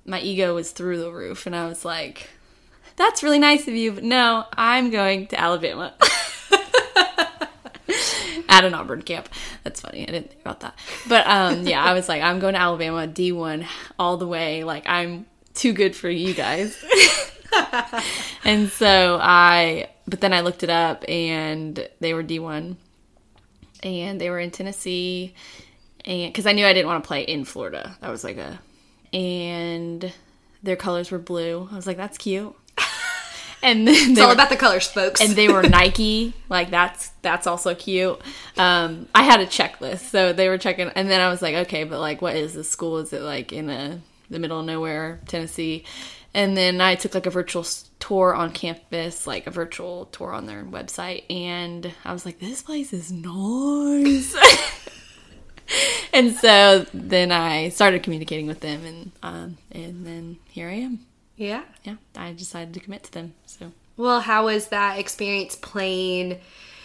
my 0.06 0.20
ego 0.20 0.56
was 0.56 0.72
through 0.72 1.00
the 1.00 1.12
roof 1.12 1.46
and 1.46 1.56
i 1.56 1.66
was 1.68 1.86
like 1.86 2.30
that's 2.96 3.24
really 3.24 3.40
nice 3.40 3.68
of 3.68 3.74
you 3.74 3.92
but 3.92 4.04
no 4.04 4.46
i'm 4.54 4.90
going 4.90 5.28
to 5.28 5.40
alabama 5.40 5.94
at 8.54 8.66
an 8.66 8.74
auburn 8.74 9.02
camp. 9.02 9.30
That's 9.64 9.82
funny. 9.82 10.04
I 10.04 10.12
didn't 10.12 10.30
think 10.30 10.42
about 10.42 10.60
that. 10.62 10.76
But 11.08 11.26
um, 11.28 11.66
yeah 11.68 11.84
i 11.84 11.94
was 11.94 12.08
like 12.08 12.22
i'm 12.22 12.40
going 12.40 12.54
to 12.54 12.60
alabama 12.60 13.08
d1 13.08 13.66
all 13.98 14.18
the 14.18 14.28
way. 14.28 14.64
Like 14.64 14.84
i'm 14.88 15.26
too 15.54 15.74
good 15.74 15.96
for 15.96 16.10
you 16.10 16.34
guys. 16.34 16.84
And 18.46 18.70
so 18.70 19.20
i 19.22 19.90
but 20.08 20.20
then 20.22 20.34
i 20.34 20.42
looked 20.42 20.64
it 20.64 20.70
up 20.70 21.06
and 21.08 21.88
they 22.00 22.14
were 22.14 22.24
d1 22.24 22.76
and 23.84 24.20
they 24.20 24.30
were 24.30 24.40
in 24.40 24.52
Tennessee, 24.52 25.34
and 26.06 26.32
because 26.32 26.46
I 26.46 26.54
knew 26.54 26.66
I 26.66 26.74
didn't 26.74 26.88
want 26.88 27.04
to 27.04 27.08
play 27.08 27.22
in 27.24 27.46
Florida, 27.46 27.98
that 28.02 28.10
was 28.10 28.24
like 28.24 28.38
a, 28.38 28.60
and 29.16 30.12
their 30.64 30.76
colors 30.76 31.12
were 31.12 31.20
blue. 31.20 31.68
I 31.72 31.76
was 31.76 31.86
like, 31.86 31.98
that's 31.98 32.18
cute. 32.18 32.56
And 33.64 33.88
then 33.88 34.12
It's 34.12 34.20
all 34.20 34.28
were, 34.28 34.34
about 34.34 34.50
the 34.50 34.58
colors, 34.58 34.88
folks. 34.88 35.22
and 35.22 35.32
they 35.38 35.48
were 35.48 35.64
Nike, 35.80 36.34
like 36.50 36.70
that's 36.70 37.12
that's 37.22 37.48
also 37.48 37.74
cute. 37.74 38.20
Um, 38.58 39.08
I 39.16 39.24
had 39.24 39.40
a 39.40 39.46
checklist, 39.46 40.10
so 40.10 40.34
they 40.34 40.50
were 40.50 40.58
checking, 40.58 40.90
and 40.90 41.10
then 41.10 41.22
I 41.22 41.30
was 41.30 41.42
like, 41.42 41.56
okay, 41.56 41.86
but 41.86 42.00
like, 42.02 42.22
what 42.22 42.36
is 42.36 42.54
this 42.54 42.70
school? 42.70 42.98
Is 42.98 43.14
it 43.14 43.22
like 43.22 43.54
in 43.54 43.70
a, 43.70 44.02
the 44.30 44.38
middle 44.38 44.60
of 44.60 44.66
nowhere, 44.66 45.22
Tennessee? 45.28 45.86
And 46.34 46.58
then 46.58 46.82
I 46.82 46.96
took 46.96 47.14
like 47.14 47.26
a 47.26 47.30
virtual 47.30 47.66
tour 48.00 48.34
on 48.36 48.52
campus, 48.52 49.26
like 49.26 49.48
a 49.48 49.52
virtual 49.52 50.06
tour 50.08 50.34
on 50.34 50.46
their 50.46 50.66
website, 50.66 51.24
and 51.32 51.94
I 52.04 52.12
was 52.12 52.26
like, 52.26 52.40
this 52.40 52.62
place 52.62 52.92
is 52.92 53.14
nice. 53.14 54.36
and 56.14 56.36
so 56.36 56.86
then 56.94 57.32
I 57.32 57.70
started 57.70 58.04
communicating 58.04 58.48
with 58.48 58.60
them, 58.60 58.84
and 58.84 59.12
um, 59.24 59.58
and 59.72 60.06
then 60.06 60.38
here 60.50 60.68
I 60.68 60.74
am. 60.74 61.06
Yeah. 61.36 61.64
yeah, 61.84 61.96
I 62.16 62.34
decided 62.34 62.74
to 62.76 62.80
commit 62.80 63.04
to 63.04 63.12
them. 63.12 63.34
So 63.46 63.72
Well, 63.98 64.22
how 64.22 64.46
was 64.46 64.68
that 64.68 65.00
experience 65.00 65.56
playing? 65.56 66.40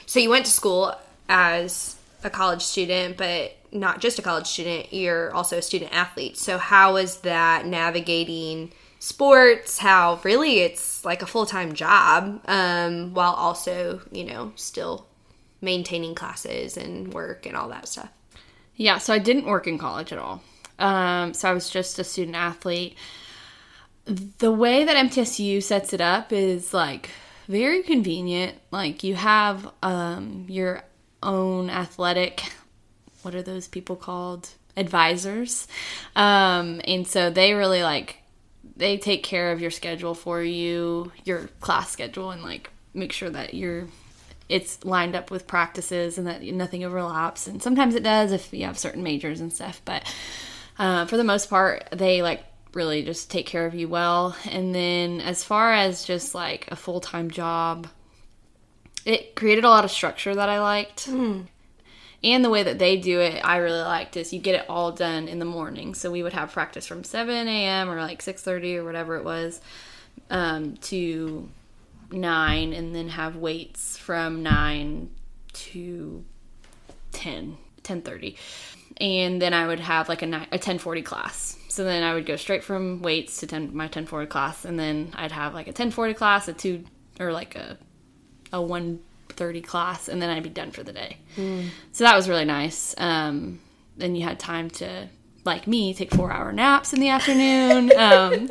So 0.07 0.21
you 0.21 0.31
went 0.31 0.47
to 0.47 0.51
school 0.51 0.95
as 1.29 1.97
a 2.25 2.31
college 2.31 2.63
student, 2.63 3.17
but 3.17 3.57
not 3.73 4.01
just 4.01 4.19
a 4.19 4.23
college 4.23 4.47
student, 4.47 4.93
you're 4.93 5.33
also 5.35 5.59
a 5.59 5.63
student 5.63 5.93
athlete. 5.95 6.39
So 6.39 6.59
how 6.59 6.95
was 6.95 7.19
that 7.19 7.67
navigating 7.67 8.73
sports? 8.99 9.79
How 9.79 10.19
really 10.25 10.61
it's 10.61 11.05
like 11.05 11.23
a 11.23 11.27
full-time 11.27 11.75
job 11.75 12.41
um, 12.47 13.15
while 13.15 13.35
also, 13.35 14.01
you 14.11 14.25
know, 14.25 14.53
still 14.57 15.07
maintaining 15.61 16.15
classes 16.15 16.77
and 16.77 17.13
work 17.13 17.47
and 17.47 17.57
all 17.57 17.69
that 17.69 17.89
stuff. 17.89 18.09
Yeah, 18.77 18.99
so 18.99 19.13
I 19.13 19.19
didn't 19.19 19.45
work 19.45 19.67
in 19.67 19.77
college 19.77 20.13
at 20.13 20.19
all. 20.19 20.43
Um, 20.79 21.35
so 21.35 21.51
I 21.51 21.53
was 21.53 21.69
just 21.69 21.99
a 21.99 22.05
student 22.05 22.37
athlete. 22.37 22.97
The 24.09 24.51
way 24.51 24.85
that 24.85 24.97
MTSU 24.97 25.63
sets 25.63 25.93
it 25.93 26.01
up 26.01 26.33
is 26.33 26.73
like 26.73 27.11
very 27.47 27.83
convenient. 27.83 28.57
Like 28.71 29.05
you 29.05 29.15
have 29.15 29.71
um, 29.83 30.47
your 30.49 30.83
own 31.23 31.71
athletic, 31.71 32.43
what 33.23 33.35
are 33.35 33.43
those 33.43 33.69
people 33.69 33.97
called? 33.97 34.49
Advisors. 34.77 35.67
Um, 36.15 36.81
and 36.87 37.07
so 37.07 37.31
they 37.31 37.53
really 37.53 37.83
like, 37.83 38.23
they 38.77 38.97
take 38.97 39.25
care 39.25 39.53
of 39.53 39.61
your 39.61 39.73
schedule 39.73 40.15
for 40.15 40.41
you, 40.43 41.13
your 41.25 41.49
class 41.61 41.91
schedule, 41.91 42.31
and 42.31 42.43
like 42.43 42.71
make 42.95 43.13
sure 43.13 43.31
that 43.31 43.55
you're 43.55 43.89
it's 44.49 44.83
lined 44.85 45.15
up 45.15 45.31
with 45.31 45.47
practices 45.47 46.17
and 46.17 46.27
that 46.27 46.43
nothing 46.43 46.85
overlaps. 46.85 47.47
And 47.47 47.63
sometimes 47.63 47.95
it 47.95 48.03
does 48.03 48.33
if 48.33 48.53
you 48.53 48.65
have 48.65 48.79
certain 48.79 49.03
majors 49.03 49.41
and 49.41 49.53
stuff. 49.53 49.83
But 49.85 50.11
uh, 50.79 51.05
for 51.05 51.17
the 51.17 51.25
most 51.25 51.51
part, 51.51 51.89
they 51.93 52.23
like 52.23 52.45
really 52.75 53.03
just 53.03 53.31
take 53.31 53.47
care 53.47 53.67
of 53.67 53.75
you 53.75 53.89
well. 53.89 54.37
And 54.45 54.75
then 54.75 55.21
as 55.21 55.45
far 55.45 55.73
as 55.73 56.05
just 56.05 56.35
like 56.35 56.69
a 56.69 56.77
full 56.77 57.01
time 57.01 57.31
job, 57.31 57.89
it 59.05 59.35
created 59.35 59.65
a 59.65 59.69
lot 59.69 59.85
of 59.85 59.91
structure 59.91 60.35
that 60.35 60.49
I 60.49 60.61
liked. 60.61 61.09
And 62.23 62.45
the 62.45 62.51
way 62.51 62.65
that 62.65 62.81
they 62.81 62.97
do 62.97 63.21
it, 63.21 63.41
I 63.45 63.59
really 63.59 63.81
liked 63.81 64.17
is 64.17 64.33
you 64.33 64.41
get 64.41 64.57
it 64.57 64.67
all 64.69 64.91
done 64.91 65.29
in 65.29 65.39
the 65.39 65.45
morning. 65.45 65.95
So 65.95 66.11
we 66.11 66.25
would 66.25 66.33
have 66.33 66.51
practice 66.51 66.85
from 66.85 67.05
7 67.05 67.47
a.m. 67.47 67.89
or 67.89 68.01
like 68.01 68.23
6:30 68.23 68.79
or 68.79 68.85
whatever 68.85 69.15
it 69.17 69.25
was 69.25 69.61
um, 70.29 70.77
to 70.79 71.49
nine 72.11 72.73
and 72.73 72.95
then 72.95 73.09
have 73.09 73.37
weights 73.37 73.97
from 73.97 74.43
nine 74.43 75.11
to 75.53 76.25
10 77.13 77.57
10.30 77.83 78.37
and 79.01 79.41
then 79.41 79.55
i 79.55 79.67
would 79.67 79.81
have 79.81 80.09
like 80.09 80.23
a, 80.23 80.27
a 80.27 80.59
10.40 80.59 81.05
class. 81.05 81.57
So 81.69 81.85
then 81.85 82.03
i 82.03 82.15
would 82.15 82.27
go 82.27 82.37
straight 82.37 82.65
from 82.65 83.03
weights 83.03 83.39
to 83.41 83.47
10 83.47 83.75
my 83.75 83.89
10.40 83.89 84.29
class 84.29 84.65
and 84.65 84.79
then 84.79 85.13
i'd 85.15 85.33
have 85.33 85.55
like 85.55 85.69
a 85.69 85.73
10.40 85.73 86.17
class 86.17 86.49
a 86.49 86.53
2 86.53 86.85
or 87.21 87.33
like 87.33 87.55
a 87.57 87.79
a 88.53 88.59
1.30 88.59 89.63
class 89.65 90.09
and 90.09 90.21
then 90.21 90.31
i'd 90.31 90.43
be 90.43 90.49
done 90.49 90.71
for 90.71 90.83
the 90.83 90.93
day. 90.93 91.19
So 91.93 92.05
that 92.05 92.17
was 92.17 92.29
really 92.29 92.45
nice. 92.47 92.95
Um, 92.99 93.61
then 93.97 94.15
you 94.17 94.23
had 94.23 94.39
time 94.41 94.71
to 94.71 95.09
like 95.45 95.67
me 95.67 95.95
take 95.95 96.13
four 96.15 96.33
hour 96.33 96.53
naps 96.53 96.93
in 96.93 97.01
the 97.01 97.09
afternoon 97.09 97.91
um, 97.97 98.51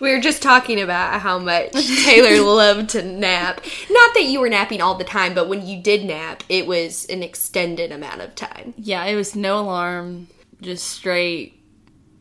We 0.00 0.12
were 0.12 0.20
just 0.20 0.42
talking 0.42 0.80
about 0.80 1.20
how 1.20 1.38
much 1.38 1.72
Taylor 2.04 2.42
loved 2.54 2.90
to 2.90 3.02
nap. 3.02 3.60
Not 3.90 4.14
that 4.14 4.24
you 4.24 4.40
were 4.40 4.48
napping 4.48 4.80
all 4.80 4.94
the 4.94 5.04
time, 5.04 5.34
but 5.34 5.48
when 5.48 5.66
you 5.66 5.82
did 5.82 6.04
nap, 6.04 6.42
it 6.48 6.66
was 6.66 7.06
an 7.06 7.22
extended 7.22 7.92
amount 7.92 8.20
of 8.20 8.34
time. 8.34 8.74
Yeah, 8.76 9.04
it 9.04 9.16
was 9.16 9.34
no 9.34 9.60
alarm, 9.60 10.28
just 10.60 10.88
straight 10.88 11.56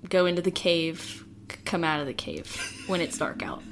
go 0.09 0.25
into 0.25 0.41
the 0.41 0.51
cave, 0.51 1.25
come 1.65 1.83
out 1.83 1.99
of 1.99 2.05
the 2.05 2.13
cave 2.13 2.83
when 2.87 3.01
it's 3.01 3.17
dark 3.17 3.43
out. 3.43 3.63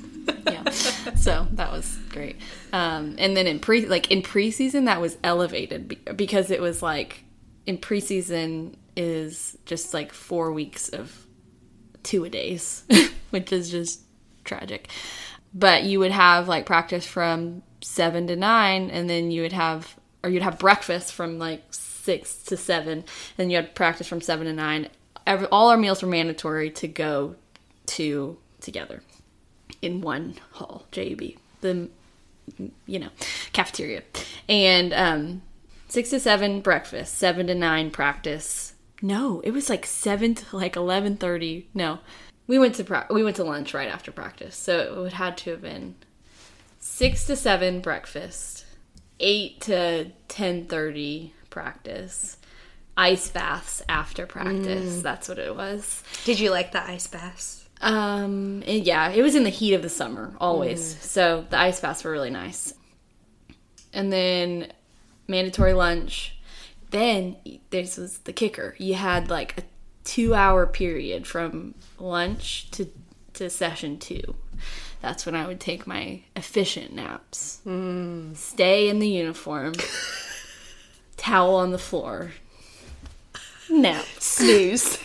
Yeah, 0.46 0.70
so 0.70 1.48
that 1.52 1.72
was 1.72 1.98
great. 2.10 2.38
Um, 2.72 3.16
and 3.18 3.36
then 3.36 3.46
in 3.46 3.60
pre 3.60 3.86
like 3.86 4.10
in 4.10 4.22
preseason, 4.22 4.86
that 4.86 5.02
was 5.02 5.18
elevated 5.24 6.16
because 6.16 6.50
it 6.50 6.62
was 6.62 6.82
like 6.82 7.24
in 7.66 7.78
preseason 7.78 8.76
is 8.96 9.58
just 9.66 9.94
like 9.94 10.14
four 10.14 10.52
weeks 10.52 10.90
of 10.90 11.26
two 12.04 12.24
a 12.26 12.30
days, 12.30 12.84
which 13.30 13.52
is 13.52 13.72
just 13.72 14.02
tragic. 14.44 14.90
But 15.54 15.84
you 15.84 16.00
would 16.00 16.12
have 16.12 16.48
like 16.48 16.66
practice 16.66 17.06
from 17.06 17.64
seven 17.82 18.28
to 18.28 18.36
nine, 18.36 18.90
and 18.90 19.10
then 19.10 19.32
you 19.32 19.42
would 19.44 19.54
have, 19.54 19.96
or 20.24 20.30
you'd 20.30 20.44
have 20.44 20.60
breakfast 20.60 21.14
from 21.14 21.38
like 21.38 21.64
six 21.72 22.38
to 22.44 22.58
seven, 22.58 23.06
and 23.38 23.52
you 23.52 23.58
had 23.58 23.76
practice 23.76 24.08
from 24.08 24.22
seven 24.22 24.48
to 24.48 24.54
nine. 24.54 24.90
Every, 25.26 25.48
all 25.48 25.70
our 25.70 25.78
meals 25.78 26.02
were 26.02 26.10
mandatory 26.10 26.70
to 26.72 26.88
go 26.88 27.36
to 27.86 28.38
together 28.60 29.02
in 29.82 30.02
one 30.02 30.36
hall, 30.54 30.86
JUB, 30.92 31.34
the 31.62 31.90
you 32.86 33.00
know 33.00 33.10
cafeteria, 33.54 34.04
and 34.50 34.94
um, 34.94 35.42
six 35.88 36.10
to 36.10 36.20
seven 36.20 36.62
breakfast, 36.62 37.16
seven 37.16 37.48
to 37.48 37.56
nine 37.56 37.92
practice. 37.92 38.73
No, 39.06 39.42
it 39.42 39.52
was 39.52 39.70
like 39.70 39.86
seven 39.86 40.34
to 40.34 40.56
like 40.56 40.78
eleven 40.78 41.18
thirty. 41.18 41.68
No, 41.74 42.00
we 42.48 42.58
went 42.58 42.76
to 42.76 42.86
pra- 42.86 43.08
we 43.10 43.22
went 43.22 43.36
to 43.36 43.44
lunch 43.44 43.74
right 43.74 43.90
after 43.90 44.14
practice, 44.14 44.56
so 44.56 44.80
it 44.80 44.96
would 44.96 45.12
had 45.12 45.38
to 45.40 45.52
have 45.52 45.62
been 45.62 45.96
six 46.80 47.26
to 47.28 47.36
seven 47.36 47.82
breakfast, 47.82 48.66
eight 49.20 49.60
to 49.62 50.12
ten 50.30 50.68
thirty 50.68 51.34
practice, 51.50 52.38
ice 52.96 53.30
baths 53.30 53.82
after 53.90 54.26
practice. 54.26 55.02
That's 55.02 55.28
what 55.28 55.38
it 55.38 55.54
was. 55.54 56.02
Did 56.24 56.40
you 56.40 56.50
like 56.50 56.72
the 56.72 56.82
ice 56.82 57.08
baths? 57.08 57.68
Um, 57.82 58.64
yeah, 58.66 59.10
it 59.10 59.22
was 59.22 59.36
in 59.36 59.44
the 59.44 59.50
heat 59.50 59.74
of 59.74 59.82
the 59.82 59.90
summer 59.90 60.34
always, 60.40 60.98
so 61.02 61.46
the 61.50 61.60
ice 61.60 61.82
baths 61.82 62.06
were 62.06 62.12
really 62.12 62.30
nice. 62.30 62.74
And 63.92 64.14
then 64.14 64.72
mandatory 65.28 65.74
lunch. 65.74 66.38
Then 66.94 67.38
this 67.72 67.98
was 67.98 68.20
the 68.20 68.32
kicker. 68.32 68.76
You 68.78 68.94
had 68.94 69.28
like 69.28 69.58
a 69.58 69.64
two-hour 70.04 70.68
period 70.68 71.26
from 71.26 71.74
lunch 71.98 72.70
to 72.72 72.88
to 73.34 73.50
session 73.50 73.98
two. 73.98 74.36
That's 75.02 75.26
when 75.26 75.34
I 75.34 75.48
would 75.48 75.60
take 75.60 75.88
my 75.88 76.22
efficient 76.36 76.94
naps. 76.94 77.62
Mm. 77.66 78.38
Stay 78.38 78.90
in 78.90 79.00
the 79.00 79.10
uniform. 79.10 79.74
towel 81.18 81.56
on 81.56 81.72
the 81.72 81.80
floor. 81.80 82.32
Nap 83.72 84.06
Snooze. 84.20 85.00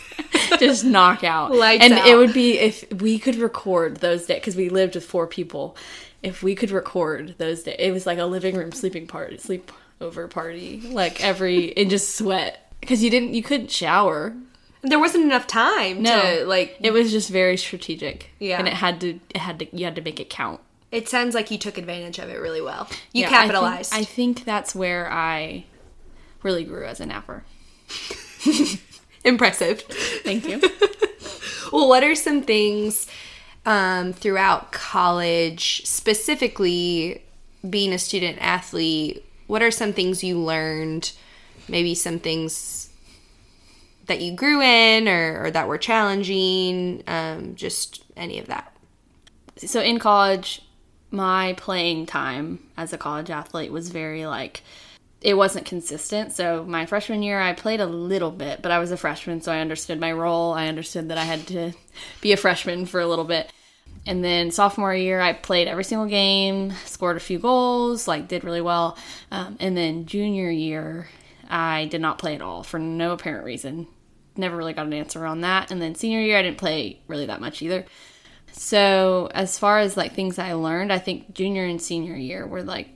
just 0.59 0.85
knock 0.85 1.23
out. 1.23 1.51
Lights 1.51 1.83
and 1.83 1.93
out. 1.93 2.07
it 2.07 2.15
would 2.17 2.35
be 2.35 2.59
if 2.59 2.85
we 3.01 3.17
could 3.17 3.35
record 3.37 3.97
those 3.97 4.27
days 4.27 4.37
because 4.39 4.55
we 4.55 4.69
lived 4.69 4.93
with 4.93 5.05
four 5.05 5.25
people. 5.25 5.75
If 6.21 6.43
we 6.43 6.53
could 6.53 6.69
record 6.69 7.33
those 7.39 7.63
days, 7.63 7.77
it 7.79 7.91
was 7.91 8.05
like 8.05 8.19
a 8.19 8.25
living 8.25 8.55
room 8.55 8.73
sleeping 8.73 9.07
party, 9.07 9.39
sleep 9.39 9.71
over 10.01 10.27
party, 10.27 10.81
like 10.81 11.23
every 11.23 11.75
and 11.77 11.89
just 11.89 12.15
sweat 12.17 12.71
because 12.79 13.03
you 13.03 13.09
didn't, 13.09 13.33
you 13.33 13.43
couldn't 13.43 13.69
shower. 13.71 14.33
there 14.81 14.99
wasn't 14.99 15.23
enough 15.25 15.45
time 15.47 16.01
No, 16.01 16.21
to 16.39 16.45
like. 16.45 16.77
it 16.81 16.91
was 16.91 17.11
just 17.11 17.29
very 17.29 17.57
strategic. 17.57 18.29
Yeah. 18.39 18.57
and 18.59 18.67
it 18.67 18.73
had 18.75 19.01
to, 19.01 19.19
it 19.29 19.37
had 19.37 19.59
to, 19.59 19.75
you 19.75 19.83
had 19.85 19.95
to 19.95 20.01
make 20.01 20.19
it 20.19 20.29
count. 20.29 20.61
It 20.91 21.07
sounds 21.09 21.35
like 21.35 21.51
you 21.51 21.57
took 21.57 21.77
advantage 21.77 22.17
of 22.17 22.29
it 22.29 22.39
really 22.39 22.61
well. 22.61 22.87
You 23.13 23.21
Yeah, 23.23 23.27
I 23.27 23.29
think- 23.29 23.41
capitalized. 23.51 23.93
I 23.93 24.03
think 24.03 24.45
that's 24.45 24.73
where 24.73 25.11
I 25.11 25.65
really 26.41 26.63
grew 26.63 26.85
as 26.85 26.99
a 26.99 27.05
napper. 27.05 27.43
Impressive. 29.25 29.81
Thank 30.23 30.47
you. 30.47 30.61
Well, 31.71 31.87
what 31.87 32.03
are 32.03 32.15
some 32.15 32.41
things 32.41 33.05
um, 33.63 34.11
throughout 34.13 34.71
college, 34.71 35.85
specifically 35.85 37.21
being 37.69 37.93
a 37.93 37.99
student 37.99 38.39
athlete? 38.41 39.23
What 39.49 39.63
are 39.63 39.71
some 39.71 39.93
things 39.93 40.23
you 40.23 40.37
learned? 40.39 41.11
Maybe 41.67 41.95
some 41.95 42.19
things 42.19 42.91
that 44.05 44.21
you 44.21 44.33
grew 44.33 44.61
in 44.61 45.07
or, 45.07 45.45
or 45.45 45.51
that 45.51 45.67
were 45.67 45.79
challenging? 45.79 47.03
Um, 47.07 47.55
just 47.55 48.03
any 48.15 48.37
of 48.37 48.45
that. 48.45 48.71
so 49.57 49.81
in 49.81 49.97
college 49.97 50.61
my 51.11 51.53
playing 51.57 52.05
time 52.05 52.59
as 52.77 52.93
a 52.93 52.97
college 52.97 53.29
athlete 53.31 53.71
was 53.71 53.89
very 53.89 54.27
like 54.27 54.61
it 55.21 55.33
wasn't 55.33 55.65
consistent 55.65 56.31
so 56.31 56.63
my 56.65 56.85
freshman 56.85 57.23
year 57.23 57.41
i 57.41 57.51
played 57.51 57.79
a 57.79 57.85
little 57.85 58.31
bit 58.31 58.61
but 58.61 58.71
i 58.71 58.77
was 58.77 58.91
a 58.91 58.97
freshman 58.97 59.41
so 59.41 59.51
i 59.51 59.59
understood 59.59 59.99
my 59.99 60.11
role 60.11 60.53
i 60.53 60.67
understood 60.67 61.09
that 61.09 61.17
i 61.17 61.23
had 61.23 61.47
to 61.47 61.71
be 62.21 62.31
a 62.31 62.37
freshman 62.37 62.85
for 62.85 62.99
a 63.01 63.07
little 63.07 63.25
bit 63.25 63.51
and 64.05 64.23
then 64.23 64.51
sophomore 64.51 64.93
year 64.93 65.19
i 65.19 65.33
played 65.33 65.67
every 65.67 65.83
single 65.83 66.07
game 66.07 66.71
scored 66.85 67.17
a 67.17 67.19
few 67.19 67.39
goals 67.39 68.07
like 68.07 68.27
did 68.27 68.43
really 68.43 68.61
well. 68.61 68.97
Um, 69.31 69.57
and 69.59 69.75
then 69.75 70.05
junior 70.05 70.49
year 70.49 71.09
i 71.49 71.85
did 71.85 72.01
not 72.01 72.17
play 72.17 72.35
at 72.35 72.41
all 72.41 72.63
for 72.63 72.79
no 72.79 73.11
apparent 73.13 73.45
reason. 73.45 73.87
Never 74.35 74.55
really 74.55 74.73
got 74.73 74.85
an 74.85 74.93
answer 74.93 75.25
on 75.25 75.41
that. 75.41 75.71
And 75.71 75.81
then 75.81 75.95
senior 75.95 76.19
year 76.19 76.37
i 76.37 76.41
didn't 76.41 76.57
play 76.57 77.01
really 77.07 77.25
that 77.25 77.41
much 77.41 77.61
either. 77.61 77.85
So 78.51 79.29
as 79.33 79.59
far 79.59 79.79
as 79.79 79.95
like 79.95 80.13
things 80.13 80.39
I 80.39 80.53
learned, 80.53 80.91
I 80.91 80.99
think 80.99 81.33
junior 81.33 81.65
and 81.65 81.81
senior 81.81 82.15
year 82.15 82.45
were 82.47 82.63
like 82.63 82.89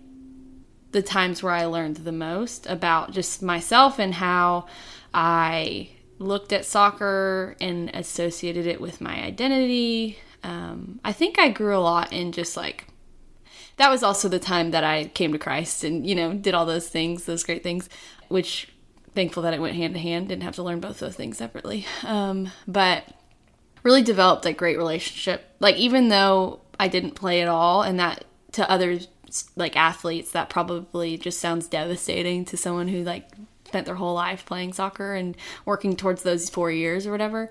the 0.91 1.01
times 1.01 1.43
where 1.43 1.53
I 1.53 1.65
learned 1.65 1.97
the 1.97 2.11
most 2.11 2.67
about 2.67 3.11
just 3.11 3.41
myself 3.41 3.99
and 3.99 4.13
how 4.13 4.67
I 5.13 5.89
looked 6.19 6.53
at 6.53 6.65
soccer 6.65 7.55
and 7.59 7.89
associated 7.93 8.67
it 8.67 8.79
with 8.79 9.01
my 9.01 9.23
identity. 9.23 10.17
Um, 10.43 10.99
I 11.03 11.13
think 11.13 11.39
I 11.39 11.49
grew 11.49 11.75
a 11.75 11.79
lot 11.79 12.11
in 12.11 12.31
just 12.31 12.55
like 12.57 12.87
that 13.77 13.89
was 13.89 14.03
also 14.03 14.29
the 14.29 14.39
time 14.39 14.71
that 14.71 14.83
I 14.83 15.05
came 15.05 15.31
to 15.33 15.39
Christ 15.39 15.83
and 15.83 16.05
you 16.05 16.15
know 16.15 16.33
did 16.33 16.53
all 16.53 16.65
those 16.65 16.87
things, 16.87 17.25
those 17.25 17.43
great 17.43 17.63
things, 17.63 17.89
which 18.27 18.69
thankful 19.15 19.43
that 19.43 19.53
it 19.53 19.61
went 19.61 19.75
hand 19.75 19.93
to 19.93 19.99
hand. 19.99 20.27
Didn't 20.27 20.43
have 20.43 20.55
to 20.55 20.63
learn 20.63 20.79
both 20.79 20.99
those 20.99 21.15
things 21.15 21.37
separately, 21.37 21.85
um, 22.03 22.51
but 22.67 23.05
really 23.83 24.03
developed 24.03 24.45
a 24.45 24.53
great 24.53 24.77
relationship. 24.77 25.43
Like 25.59 25.75
even 25.77 26.09
though 26.09 26.61
I 26.79 26.87
didn't 26.87 27.11
play 27.11 27.41
at 27.41 27.47
all, 27.47 27.81
and 27.81 27.99
that 27.99 28.25
to 28.53 28.69
others 28.69 29.07
like 29.55 29.75
athletes 29.75 30.31
that 30.31 30.49
probably 30.49 31.17
just 31.17 31.39
sounds 31.39 31.67
devastating 31.67 32.45
to 32.45 32.57
someone 32.57 32.87
who 32.87 33.03
like 33.03 33.31
spent 33.65 33.87
their 33.87 33.95
whole 33.95 34.13
life 34.13 34.45
playing 34.45 34.73
soccer 34.73 35.15
and 35.15 35.35
working 35.65 35.95
towards 35.95 36.21
those 36.21 36.49
four 36.49 36.69
years 36.69 37.07
or 37.07 37.11
whatever 37.11 37.49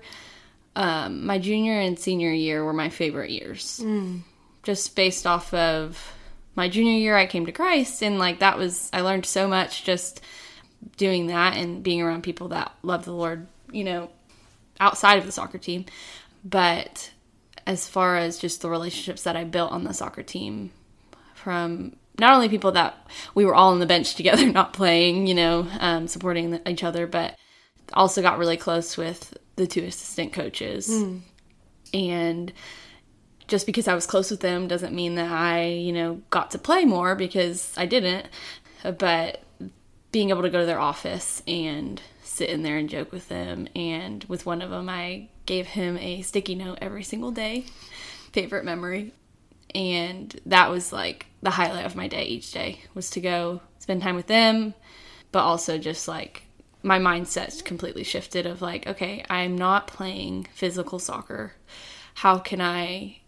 um, 0.75 1.25
my 1.25 1.37
junior 1.37 1.79
and 1.79 1.97
senior 1.97 2.31
year 2.31 2.63
were 2.63 2.73
my 2.73 2.89
favorite 2.89 3.29
years. 3.29 3.79
Mm. 3.83 4.21
Just 4.63 4.95
based 4.95 5.27
off 5.27 5.53
of 5.53 6.13
my 6.55 6.69
junior 6.69 6.93
year, 6.93 7.17
I 7.17 7.25
came 7.25 7.45
to 7.45 7.51
Christ, 7.51 8.01
and 8.01 8.19
like 8.19 8.39
that 8.39 8.57
was, 8.57 8.89
I 8.93 9.01
learned 9.01 9.25
so 9.25 9.47
much 9.47 9.83
just 9.83 10.21
doing 10.97 11.27
that 11.27 11.55
and 11.55 11.83
being 11.83 12.01
around 12.01 12.23
people 12.23 12.49
that 12.49 12.73
love 12.81 13.05
the 13.05 13.13
Lord, 13.13 13.47
you 13.71 13.83
know, 13.83 14.09
outside 14.79 15.17
of 15.17 15.25
the 15.25 15.31
soccer 15.31 15.57
team. 15.57 15.85
But 16.43 17.11
as 17.65 17.87
far 17.87 18.17
as 18.17 18.39
just 18.39 18.61
the 18.61 18.69
relationships 18.69 19.23
that 19.23 19.35
I 19.35 19.43
built 19.43 19.71
on 19.71 19.83
the 19.83 19.93
soccer 19.93 20.23
team 20.23 20.71
from 21.35 21.95
not 22.19 22.33
only 22.33 22.49
people 22.49 22.71
that 22.73 23.07
we 23.33 23.45
were 23.45 23.55
all 23.55 23.71
on 23.71 23.79
the 23.79 23.85
bench 23.85 24.15
together, 24.15 24.45
not 24.45 24.73
playing, 24.73 25.27
you 25.27 25.35
know, 25.35 25.67
um, 25.79 26.07
supporting 26.07 26.59
each 26.67 26.83
other, 26.83 27.07
but 27.07 27.37
also 27.93 28.21
got 28.21 28.37
really 28.37 28.57
close 28.57 28.97
with 28.97 29.37
the 29.55 29.67
two 29.67 29.83
assistant 29.83 30.33
coaches. 30.33 30.89
Mm. 30.89 31.21
And 31.93 32.53
just 33.47 33.65
because 33.65 33.87
I 33.87 33.93
was 33.93 34.07
close 34.07 34.31
with 34.31 34.39
them 34.39 34.67
doesn't 34.67 34.95
mean 34.95 35.15
that 35.15 35.31
I, 35.31 35.65
you 35.65 35.93
know, 35.93 36.21
got 36.29 36.51
to 36.51 36.57
play 36.57 36.85
more 36.85 37.15
because 37.15 37.73
I 37.77 37.85
didn't. 37.85 38.27
But 38.97 39.43
being 40.11 40.29
able 40.29 40.41
to 40.43 40.49
go 40.49 40.59
to 40.59 40.65
their 40.65 40.79
office 40.79 41.41
and 41.47 42.01
sit 42.23 42.49
in 42.49 42.63
there 42.63 42.77
and 42.77 42.89
joke 42.89 43.11
with 43.11 43.29
them. 43.29 43.67
And 43.75 44.23
with 44.25 44.45
one 44.45 44.61
of 44.61 44.69
them, 44.69 44.89
I 44.89 45.29
gave 45.45 45.67
him 45.67 45.97
a 45.97 46.21
sticky 46.21 46.55
note 46.55 46.79
every 46.81 47.03
single 47.03 47.31
day. 47.31 47.65
Favorite 48.31 48.65
memory. 48.65 49.13
And 49.75 50.39
that 50.45 50.69
was 50.69 50.93
like 50.93 51.27
the 51.41 51.51
highlight 51.51 51.85
of 51.85 51.95
my 51.95 52.07
day 52.07 52.25
each 52.25 52.51
day 52.51 52.81
was 52.93 53.09
to 53.11 53.21
go 53.21 53.61
spend 53.79 54.01
time 54.01 54.15
with 54.15 54.27
them, 54.27 54.73
but 55.31 55.43
also 55.43 55.77
just 55.77 56.07
like 56.07 56.43
my 56.83 56.99
mindset 56.99 57.63
completely 57.63 58.03
shifted 58.03 58.45
of 58.45 58.61
like, 58.61 58.85
okay, 58.85 59.23
I'm 59.29 59.57
not 59.57 59.87
playing 59.87 60.47
physical 60.53 60.99
soccer. 60.99 61.53
How 62.15 62.37
can 62.37 62.59
I 62.61 63.21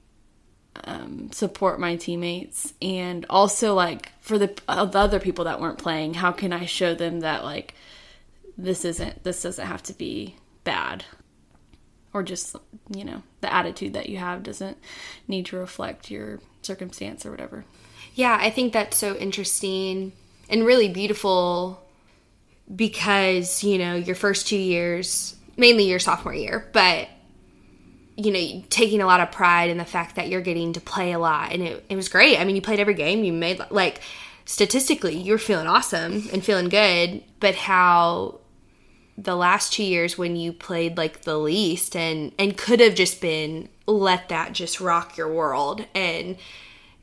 um, 0.83 1.31
support 1.31 1.79
my 1.79 1.95
teammates? 1.95 2.73
And 2.81 3.25
also, 3.29 3.73
like, 3.73 4.11
for 4.21 4.37
the, 4.37 4.53
uh, 4.67 4.85
the 4.85 4.99
other 4.99 5.19
people 5.19 5.45
that 5.45 5.61
weren't 5.61 5.77
playing, 5.77 6.15
how 6.15 6.33
can 6.33 6.51
I 6.51 6.65
show 6.65 6.93
them 6.93 7.21
that, 7.21 7.43
like, 7.45 7.73
this 8.57 8.83
isn't, 8.83 9.23
this 9.23 9.41
doesn't 9.41 9.65
have 9.65 9.81
to 9.83 9.93
be 9.93 10.35
bad? 10.65 11.05
Or 12.13 12.23
just, 12.23 12.57
you 12.93 13.05
know, 13.05 13.23
the 13.39 13.53
attitude 13.53 13.93
that 13.93 14.09
you 14.09 14.17
have 14.17 14.43
doesn't 14.43 14.77
need 15.27 15.45
to 15.47 15.57
reflect 15.57 16.11
your 16.11 16.39
circumstance 16.61 17.25
or 17.25 17.31
whatever. 17.31 17.65
Yeah, 18.13 18.37
I 18.39 18.49
think 18.49 18.73
that's 18.73 18.97
so 18.97 19.15
interesting 19.15 20.11
and 20.49 20.65
really 20.65 20.89
beautiful 20.89 21.84
because, 22.73 23.63
you 23.63 23.77
know, 23.77 23.95
your 23.95 24.15
first 24.15 24.47
two 24.47 24.57
years, 24.57 25.35
mainly 25.57 25.83
your 25.83 25.99
sophomore 25.99 26.33
year, 26.33 26.69
but 26.73 27.09
you 28.17 28.31
know, 28.31 28.63
taking 28.69 29.01
a 29.01 29.05
lot 29.05 29.19
of 29.19 29.29
pride 29.29 29.69
in 29.69 29.77
the 29.77 29.83
fact 29.83 30.15
that 30.15 30.29
you're 30.29 30.39
getting 30.39 30.71
to 30.71 30.79
play 30.79 31.11
a 31.11 31.19
lot. 31.19 31.51
And 31.51 31.61
it, 31.61 31.85
it 31.89 31.97
was 31.97 32.07
great. 32.07 32.39
I 32.39 32.45
mean, 32.45 32.55
you 32.55 32.61
played 32.61 32.79
every 32.79 32.93
game. 32.93 33.25
You 33.25 33.33
made, 33.33 33.59
like, 33.69 33.99
statistically, 34.45 35.17
you 35.17 35.33
were 35.33 35.37
feeling 35.37 35.67
awesome 35.67 36.23
and 36.31 36.41
feeling 36.41 36.69
good. 36.69 37.23
But 37.41 37.55
how 37.55 38.39
the 39.17 39.35
last 39.35 39.73
two 39.73 39.83
years 39.83 40.17
when 40.17 40.37
you 40.37 40.53
played, 40.53 40.95
like, 40.95 41.23
the 41.23 41.37
least 41.37 41.93
and, 41.93 42.31
and 42.39 42.57
could 42.57 42.79
have 42.79 42.95
just 42.95 43.19
been 43.19 43.67
let 43.85 44.29
that 44.29 44.53
just 44.53 44.79
rock 44.79 45.17
your 45.17 45.27
world. 45.27 45.85
And, 45.93 46.37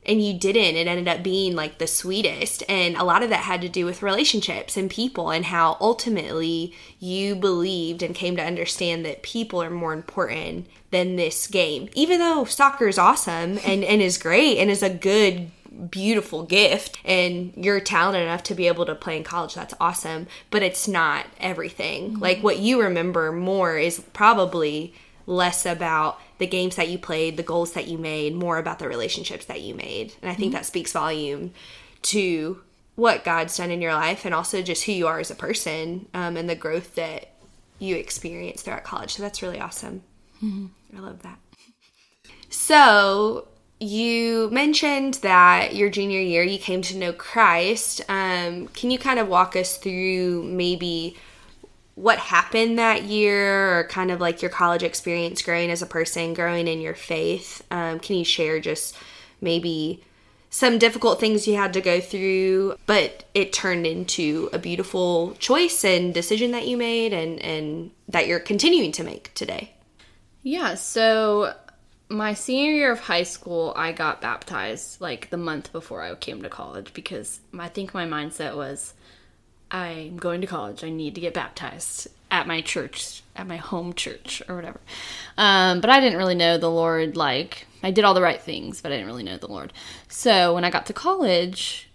and 0.05 0.23
you 0.23 0.33
didn't. 0.33 0.75
It 0.75 0.87
ended 0.87 1.07
up 1.07 1.23
being 1.23 1.55
like 1.55 1.77
the 1.77 1.87
sweetest 1.87 2.63
and 2.69 2.95
a 2.95 3.03
lot 3.03 3.23
of 3.23 3.29
that 3.29 3.41
had 3.41 3.61
to 3.61 3.69
do 3.69 3.85
with 3.85 4.03
relationships 4.03 4.77
and 4.77 4.89
people 4.89 5.29
and 5.31 5.45
how 5.45 5.77
ultimately 5.79 6.73
you 6.99 7.35
believed 7.35 8.03
and 8.03 8.15
came 8.15 8.35
to 8.35 8.43
understand 8.43 9.05
that 9.05 9.23
people 9.23 9.61
are 9.61 9.69
more 9.69 9.93
important 9.93 10.67
than 10.91 11.15
this 11.15 11.47
game. 11.47 11.89
Even 11.93 12.19
though 12.19 12.45
soccer 12.45 12.87
is 12.87 12.97
awesome 12.97 13.59
and, 13.65 13.83
and 13.83 14.01
is 14.01 14.17
great 14.17 14.57
and 14.57 14.69
is 14.69 14.83
a 14.83 14.89
good 14.89 15.51
beautiful 15.89 16.43
gift 16.43 16.99
and 17.03 17.51
you're 17.55 17.79
talented 17.79 18.21
enough 18.21 18.43
to 18.43 18.53
be 18.53 18.67
able 18.67 18.85
to 18.85 18.93
play 18.93 19.17
in 19.17 19.23
college 19.23 19.55
that's 19.55 19.73
awesome 19.79 20.27
but 20.51 20.61
it's 20.61 20.87
not 20.87 21.25
everything. 21.39 22.11
Mm-hmm. 22.11 22.21
like 22.21 22.43
what 22.43 22.59
you 22.59 22.79
remember 22.79 23.31
more 23.31 23.79
is 23.79 23.99
probably 24.13 24.93
less 25.25 25.65
about 25.65 26.19
the 26.37 26.47
games 26.47 26.75
that 26.75 26.89
you 26.89 26.97
played, 26.97 27.37
the 27.37 27.43
goals 27.43 27.73
that 27.73 27.87
you 27.87 27.97
made, 27.97 28.35
more 28.35 28.57
about 28.57 28.79
the 28.79 28.87
relationships 28.87 29.45
that 29.45 29.61
you 29.61 29.73
made. 29.73 30.13
And 30.21 30.29
I 30.29 30.33
think 30.33 30.49
mm-hmm. 30.49 30.57
that 30.57 30.65
speaks 30.65 30.91
volume 30.91 31.53
to 32.03 32.61
what 32.95 33.23
God's 33.23 33.57
done 33.57 33.71
in 33.71 33.81
your 33.81 33.93
life 33.93 34.25
and 34.25 34.35
also 34.35 34.61
just 34.61 34.83
who 34.83 34.91
you 34.91 35.07
are 35.07 35.19
as 35.19 35.31
a 35.31 35.35
person 35.35 36.07
um, 36.13 36.37
and 36.37 36.49
the 36.49 36.55
growth 36.55 36.95
that 36.95 37.29
you 37.79 37.95
experience 37.95 38.61
throughout 38.61 38.83
college. 38.83 39.13
So 39.13 39.23
that's 39.23 39.41
really 39.41 39.59
awesome. 39.59 40.03
Mm-hmm. 40.43 40.97
I 40.97 40.99
love 40.99 41.21
that. 41.23 41.39
So 42.49 43.47
you 43.79 44.49
mentioned 44.51 45.15
that 45.15 45.75
your 45.75 45.89
junior 45.89 46.19
year 46.19 46.43
you 46.43 46.59
came 46.59 46.81
to 46.83 46.97
know 46.97 47.13
Christ. 47.13 48.01
Um, 48.07 48.67
can 48.69 48.91
you 48.91 48.99
kind 48.99 49.19
of 49.19 49.27
walk 49.27 49.55
us 49.55 49.77
through 49.77 50.43
maybe 50.43 51.17
what 51.95 52.17
happened 52.17 52.79
that 52.79 53.03
year 53.03 53.79
or 53.79 53.83
kind 53.85 54.11
of 54.11 54.19
like 54.19 54.41
your 54.41 54.49
college 54.49 54.83
experience 54.83 55.41
growing 55.41 55.69
as 55.69 55.81
a 55.81 55.85
person, 55.85 56.33
growing 56.33 56.67
in 56.67 56.81
your 56.81 56.95
faith. 56.95 57.63
Um, 57.69 57.99
can 57.99 58.15
you 58.15 58.25
share 58.25 58.59
just 58.59 58.95
maybe 59.41 60.03
some 60.49 60.77
difficult 60.77 61.19
things 61.19 61.47
you 61.47 61.55
had 61.55 61.73
to 61.73 61.81
go 61.81 61.99
through, 61.99 62.75
but 62.85 63.25
it 63.33 63.53
turned 63.53 63.87
into 63.87 64.49
a 64.53 64.59
beautiful 64.59 65.33
choice 65.39 65.83
and 65.83 66.13
decision 66.13 66.51
that 66.51 66.67
you 66.67 66.77
made 66.77 67.13
and, 67.13 67.39
and 67.39 67.91
that 68.07 68.27
you're 68.27 68.39
continuing 68.39 68.91
to 68.91 69.03
make 69.03 69.33
today? 69.33 69.73
Yeah, 70.43 70.75
so 70.75 71.55
my 72.09 72.33
senior 72.33 72.71
year 72.71 72.91
of 72.91 72.99
high 72.99 73.23
school, 73.23 73.73
I 73.75 73.91
got 73.91 74.21
baptized 74.21 75.01
like 75.01 75.29
the 75.29 75.37
month 75.37 75.71
before 75.71 76.01
I 76.01 76.13
came 76.15 76.41
to 76.43 76.49
college 76.49 76.93
because 76.93 77.39
I 77.57 77.69
think 77.69 77.93
my 77.93 78.05
mindset 78.05 78.55
was 78.55 78.93
I'm 79.73 80.17
going 80.17 80.39
to 80.41 80.47
college. 80.47 80.83
I 80.83 80.89
need 80.91 81.15
to 81.15 81.21
get 81.21 81.33
baptized 81.33 82.07
at 82.29 82.47
my 82.47 82.61
church, 82.61 83.23
at 83.35 83.47
my 83.47 83.57
home 83.57 83.93
church 83.93 84.41
or 84.47 84.55
whatever. 84.55 84.79
Um, 85.35 85.81
but 85.81 85.89
I 85.89 85.99
didn't 85.99 86.19
really 86.19 86.35
know 86.35 86.59
the 86.59 86.69
Lord. 86.69 87.17
Like, 87.17 87.65
I 87.81 87.89
did 87.89 88.05
all 88.05 88.13
the 88.13 88.21
right 88.21 88.39
things, 88.39 88.81
but 88.81 88.91
I 88.91 88.95
didn't 88.95 89.07
really 89.07 89.23
know 89.23 89.37
the 89.37 89.47
Lord. 89.47 89.73
So 90.07 90.53
when 90.53 90.63
I 90.63 90.69
got 90.69 90.85
to 90.85 90.93
college, 90.93 91.89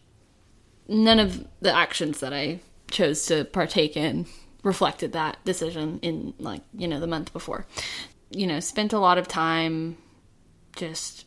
none 0.88 1.20
of 1.20 1.46
the 1.60 1.72
actions 1.72 2.18
that 2.18 2.32
I 2.32 2.58
chose 2.90 3.26
to 3.26 3.44
partake 3.44 3.96
in 3.96 4.26
reflected 4.64 5.12
that 5.12 5.38
decision 5.44 6.00
in, 6.02 6.34
like, 6.38 6.62
you 6.74 6.88
know, 6.88 6.98
the 6.98 7.06
month 7.06 7.32
before. 7.32 7.64
You 8.30 8.48
know, 8.48 8.58
spent 8.58 8.92
a 8.92 8.98
lot 8.98 9.18
of 9.18 9.28
time 9.28 9.98
just 10.74 11.26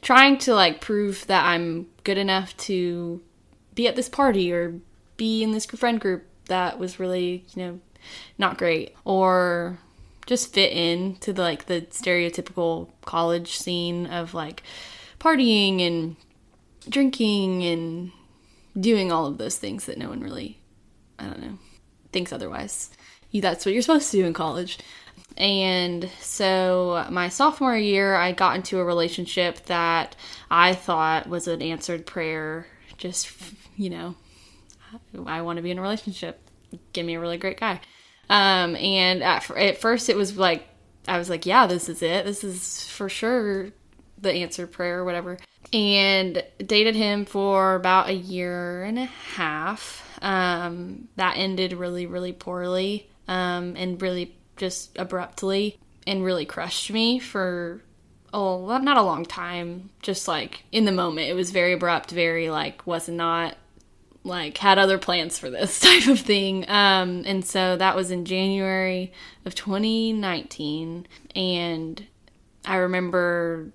trying 0.00 0.38
to, 0.38 0.54
like, 0.54 0.80
prove 0.80 1.26
that 1.26 1.44
I'm 1.44 1.88
good 2.04 2.16
enough 2.16 2.56
to 2.58 3.20
be 3.74 3.86
at 3.86 3.96
this 3.96 4.08
party 4.08 4.50
or 4.50 4.80
be 5.16 5.42
in 5.42 5.52
this 5.52 5.66
friend 5.66 6.00
group 6.00 6.24
that 6.46 6.78
was 6.78 6.98
really, 6.98 7.44
you 7.54 7.62
know, 7.62 7.80
not 8.38 8.58
great 8.58 8.94
or 9.04 9.78
just 10.26 10.52
fit 10.52 10.72
in 10.72 11.16
to 11.16 11.32
the 11.32 11.42
like 11.42 11.66
the 11.66 11.82
stereotypical 11.82 12.88
college 13.04 13.56
scene 13.58 14.06
of 14.06 14.34
like 14.34 14.62
partying 15.18 15.86
and 15.86 16.16
drinking 16.88 17.62
and 17.62 18.12
doing 18.78 19.12
all 19.12 19.26
of 19.26 19.38
those 19.38 19.56
things 19.56 19.86
that 19.86 19.98
no 19.98 20.08
one 20.08 20.20
really 20.20 20.58
I 21.18 21.24
don't 21.24 21.40
know 21.40 21.58
thinks 22.12 22.32
otherwise. 22.32 22.90
You, 23.30 23.40
that's 23.40 23.66
what 23.66 23.72
you're 23.72 23.82
supposed 23.82 24.10
to 24.12 24.18
do 24.18 24.24
in 24.24 24.32
college. 24.32 24.78
And 25.36 26.08
so 26.20 27.04
my 27.10 27.28
sophomore 27.28 27.76
year 27.76 28.14
I 28.14 28.32
got 28.32 28.54
into 28.56 28.78
a 28.78 28.84
relationship 28.84 29.66
that 29.66 30.14
I 30.50 30.74
thought 30.74 31.28
was 31.28 31.48
an 31.48 31.60
answered 31.60 32.06
prayer 32.06 32.66
just 32.96 33.28
you 33.76 33.90
know 33.90 34.14
I 35.26 35.42
want 35.42 35.56
to 35.56 35.62
be 35.62 35.70
in 35.70 35.78
a 35.78 35.82
relationship. 35.82 36.40
Give 36.92 37.06
me 37.06 37.14
a 37.14 37.20
really 37.20 37.38
great 37.38 37.58
guy. 37.58 37.80
Um, 38.28 38.76
and 38.76 39.22
at, 39.22 39.50
at 39.50 39.78
first 39.78 40.08
it 40.08 40.16
was 40.16 40.36
like, 40.36 40.66
I 41.06 41.18
was 41.18 41.28
like, 41.28 41.46
yeah, 41.46 41.66
this 41.66 41.88
is 41.88 42.02
it. 42.02 42.24
This 42.24 42.44
is 42.44 42.84
for 42.86 43.08
sure 43.08 43.70
the 44.18 44.32
answered 44.32 44.72
prayer 44.72 45.00
or 45.00 45.04
whatever. 45.04 45.38
And 45.72 46.42
dated 46.58 46.94
him 46.94 47.24
for 47.24 47.74
about 47.74 48.08
a 48.08 48.14
year 48.14 48.82
and 48.84 48.98
a 48.98 49.04
half. 49.04 50.02
Um, 50.22 51.08
that 51.16 51.36
ended 51.36 51.74
really, 51.74 52.06
really 52.06 52.32
poorly 52.32 53.10
um, 53.28 53.74
and 53.76 54.00
really 54.00 54.36
just 54.56 54.96
abruptly 54.98 55.78
and 56.06 56.24
really 56.24 56.46
crushed 56.46 56.90
me 56.90 57.18
for 57.18 57.82
oh, 58.32 58.78
not 58.78 58.96
a 58.96 59.02
long 59.02 59.24
time, 59.24 59.90
just 60.02 60.26
like 60.26 60.64
in 60.72 60.84
the 60.84 60.92
moment. 60.92 61.28
It 61.28 61.34
was 61.34 61.52
very 61.52 61.72
abrupt, 61.72 62.10
very 62.10 62.50
like 62.50 62.86
was 62.86 63.08
not 63.08 63.56
like 64.24 64.56
had 64.58 64.78
other 64.78 64.98
plans 64.98 65.38
for 65.38 65.50
this 65.50 65.78
type 65.80 66.06
of 66.08 66.20
thing. 66.20 66.68
Um, 66.68 67.22
and 67.26 67.44
so 67.44 67.76
that 67.76 67.94
was 67.94 68.10
in 68.10 68.24
January 68.24 69.12
of 69.44 69.54
2019. 69.54 71.06
And 71.36 72.06
I 72.64 72.76
remember 72.76 73.70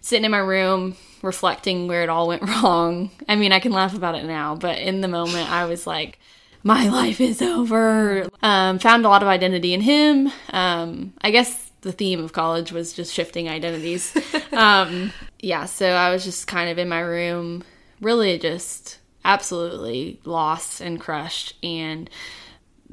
sitting 0.00 0.24
in 0.24 0.30
my 0.30 0.38
room 0.38 0.96
reflecting 1.22 1.88
where 1.88 2.02
it 2.02 2.08
all 2.08 2.28
went 2.28 2.42
wrong. 2.62 3.10
I 3.28 3.36
mean, 3.36 3.52
I 3.52 3.60
can 3.60 3.72
laugh 3.72 3.94
about 3.94 4.16
it 4.16 4.24
now, 4.24 4.56
but 4.56 4.78
in 4.78 5.00
the 5.00 5.08
moment, 5.08 5.50
I 5.50 5.64
was 5.64 5.86
like, 5.86 6.18
my 6.62 6.88
life 6.88 7.20
is 7.20 7.40
over. 7.40 8.26
Um, 8.42 8.78
found 8.78 9.04
a 9.04 9.08
lot 9.08 9.22
of 9.22 9.28
identity 9.28 9.74
in 9.74 9.80
him. 9.80 10.30
Um, 10.50 11.12
I 11.20 11.30
guess 11.30 11.70
the 11.82 11.92
theme 11.92 12.22
of 12.22 12.32
college 12.32 12.72
was 12.72 12.92
just 12.92 13.14
shifting 13.14 13.48
identities. 13.48 14.16
um, 14.52 15.12
yeah, 15.38 15.66
so 15.66 15.88
I 15.88 16.10
was 16.10 16.24
just 16.24 16.48
kind 16.48 16.68
of 16.68 16.78
in 16.78 16.88
my 16.88 17.00
room, 17.00 17.62
really 18.00 18.38
just 18.38 18.97
absolutely 19.24 20.20
lost 20.24 20.80
and 20.80 21.00
crushed. 21.00 21.54
And 21.62 22.08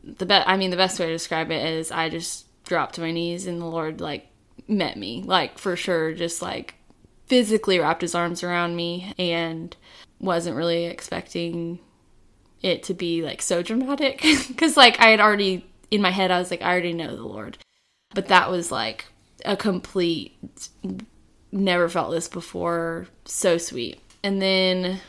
the 0.04 0.26
best, 0.26 0.48
I 0.48 0.58
mean, 0.58 0.72
the 0.72 0.78
best 0.78 1.00
way 1.00 1.08
to 1.08 1.12
describe 1.12 1.52
it 1.52 1.66
is 1.66 1.92
I 1.92 2.10
just 2.10 2.46
dropped 2.64 2.96
to 2.96 3.02
my 3.02 3.12
knees 3.12 3.48
and 3.48 3.62
the 3.62 3.66
Lord, 3.66 4.02
like, 4.02 4.28
met 4.68 4.98
me, 4.98 5.24
like, 5.26 5.58
for 5.58 5.76
sure, 5.76 6.14
just 6.14 6.42
like 6.42 6.76
physically 7.28 7.80
wrapped 7.80 8.02
his 8.02 8.16
arms 8.16 8.44
around 8.44 8.76
me 8.76 9.14
and 9.18 9.76
wasn't 10.20 10.56
really 10.56 10.86
expecting 10.86 11.80
it 12.62 12.84
to 12.84 12.94
be 12.94 13.22
like 13.22 13.42
so 13.42 13.62
dramatic. 13.62 14.24
Because 14.48 14.78
like 14.78 15.00
I 15.00 15.10
had 15.10 15.20
already 15.20 15.66
in 15.92 16.02
my 16.02 16.12
head 16.12 16.32
I 16.32 16.40
was 16.40 16.52
like 16.52 16.62
I 16.62 16.72
already 16.72 16.94
know 16.94 17.16
the 17.16 17.24
Lord. 17.24 17.58
But 18.14 18.28
that 18.28 18.50
was 18.50 18.72
like 18.72 19.06
a 19.44 19.58
complete 19.58 20.38
never 21.52 21.90
felt 21.90 22.12
this 22.12 22.28
before 22.28 23.08
so 23.26 23.58
sweet. 23.58 24.00
And 24.24 24.42
then 24.42 25.00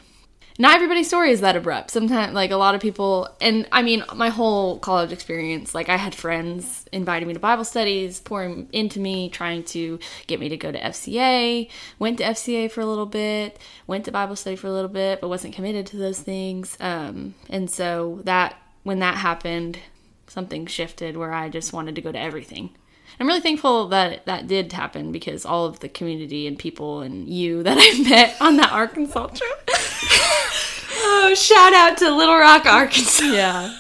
not 0.59 0.75
everybody's 0.75 1.07
story 1.07 1.31
is 1.33 1.41
that 1.43 1.57
abrupt. 1.57 1.91
Sometimes, 1.91 2.35
like 2.35 2.51
a 2.51 2.57
lot 2.57 2.75
of 2.75 2.81
people, 2.81 3.29
and 3.41 3.69
I 3.73 3.83
mean, 3.83 4.05
my 4.15 4.31
whole 4.31 4.79
college 4.79 5.13
experience, 5.13 5.75
like 5.75 5.89
I 5.89 5.97
had 5.97 6.15
friends 6.15 6.87
inviting 6.93 7.29
me 7.29 7.35
to 7.35 7.41
Bible 7.41 7.65
studies, 7.65 8.21
pouring 8.21 8.69
into 8.73 8.99
me, 8.99 9.29
trying 9.29 9.65
to 9.65 9.99
get 10.27 10.41
me 10.41 10.49
to 10.49 10.57
go 10.57 10.73
to 10.73 10.81
FCA. 10.81 11.69
Went 11.99 12.19
to 12.19 12.25
FCA 12.25 12.71
for 12.71 12.81
a 12.81 12.87
little 12.87 13.07
bit, 13.07 13.59
went 13.87 14.07
to 14.07 14.13
Bible 14.13 14.37
study 14.37 14.57
for 14.57 14.67
a 14.67 14.73
little 14.73 14.89
bit, 14.89 15.21
but 15.21 15.29
wasn't 15.29 15.55
committed 15.55 15.87
to 15.89 15.97
those 15.99 16.21
things. 16.21 16.77
Um, 16.81 17.35
and 17.51 17.71
so 17.71 18.21
that 18.25 18.57
when 18.83 19.01
that 19.01 19.17
happened, 19.19 19.79
something 20.27 20.67
shifted 20.67 21.17
where 21.17 21.33
I 21.33 21.49
just 21.49 21.73
wanted 21.73 21.95
to 21.97 22.01
go 22.01 22.13
to 22.13 22.19
everything. 22.19 22.71
I'm 23.19 23.27
really 23.27 23.41
thankful 23.41 23.89
that 23.89 24.27
that 24.27 24.47
did 24.47 24.73
happen 24.73 25.13
because 25.13 25.47
all 25.47 25.65
of 25.65 25.81
the 25.81 25.89
community 25.89 26.47
and 26.47 26.59
people 26.59 27.01
and 27.01 27.29
you 27.29 27.63
that 27.63 27.79
I 27.81 28.03
met 28.03 28.37
on 28.41 28.57
that 28.57 28.73
Arkansas 28.73 29.29
trip 29.29 29.66
Oh, 31.09 31.35
shout 31.35 31.73
out 31.73 31.99
to 31.99 32.11
Little 32.15 32.37
Rock, 32.37 32.67
Arkansas. 32.67 33.25
Yeah. 33.25 33.79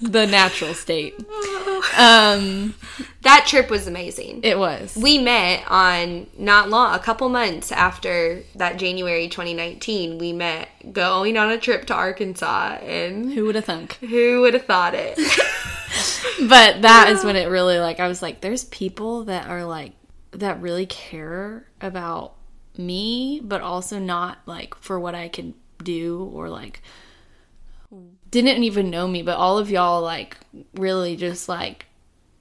the 0.00 0.26
natural 0.26 0.74
state. 0.74 1.14
Um, 1.98 2.74
that 3.22 3.44
trip 3.46 3.70
was 3.70 3.86
amazing. 3.86 4.40
It 4.42 4.58
was. 4.58 4.96
We 4.96 5.18
met 5.18 5.64
on 5.68 6.26
not 6.36 6.68
long, 6.68 6.94
a 6.94 6.98
couple 6.98 7.28
months 7.28 7.70
after 7.70 8.42
that 8.56 8.78
January 8.78 9.28
2019. 9.28 10.18
We 10.18 10.32
met 10.32 10.68
going 10.92 11.36
on 11.36 11.50
a 11.50 11.58
trip 11.58 11.86
to 11.86 11.94
Arkansas, 11.94 12.78
and 12.82 13.32
who 13.32 13.44
would 13.46 13.54
have 13.54 13.64
thunk? 13.64 13.94
Who 13.96 14.40
would 14.42 14.54
have 14.54 14.64
thought 14.64 14.94
it? 14.94 15.16
but 16.48 16.82
that 16.82 17.08
is 17.10 17.24
when 17.24 17.36
it 17.36 17.48
really 17.48 17.78
like 17.78 18.00
I 18.00 18.08
was 18.08 18.20
like, 18.20 18.40
there's 18.40 18.64
people 18.64 19.24
that 19.24 19.46
are 19.48 19.64
like 19.64 19.92
that 20.32 20.60
really 20.60 20.86
care 20.86 21.66
about 21.80 22.35
me, 22.78 23.40
but 23.42 23.60
also 23.60 23.98
not 23.98 24.38
like 24.46 24.74
for 24.76 24.98
what 24.98 25.14
I 25.14 25.28
can 25.28 25.54
do 25.82 26.30
or 26.32 26.48
like 26.48 26.82
didn't 28.30 28.64
even 28.64 28.90
know 28.90 29.06
me, 29.06 29.22
but 29.22 29.36
all 29.36 29.58
of 29.58 29.70
y'all 29.70 30.02
like 30.02 30.36
really 30.74 31.16
just 31.16 31.48
like 31.48 31.86